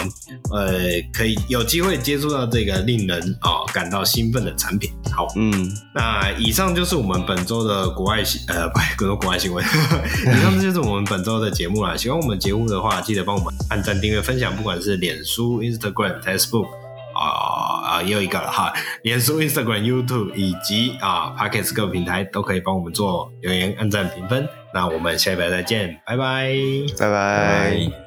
[0.53, 0.73] 呃
[1.13, 4.91] 可以有机会接触到这个令人啊、呃、感到兴奋的产品。
[5.11, 9.65] 好，嗯，那以上就是我们本周的国外新呃不，更多国外新闻。
[9.65, 11.97] 以上这就是我们本周的节目啦。
[11.97, 16.69] 喜欢我们节目的话，记得帮我们按赞、订阅、分享，不管是脸书、Instagram、Instagram Facebook
[17.15, 18.73] 啊啊，又一个了哈，
[19.03, 24.49] 脸书、Instagram、YouTube 以及啊 Podcast 各个平台都可以帮我们做留言、按赞、评分。
[24.75, 26.53] 那我们下礼拜再见，拜拜，
[26.99, 28.06] 拜拜。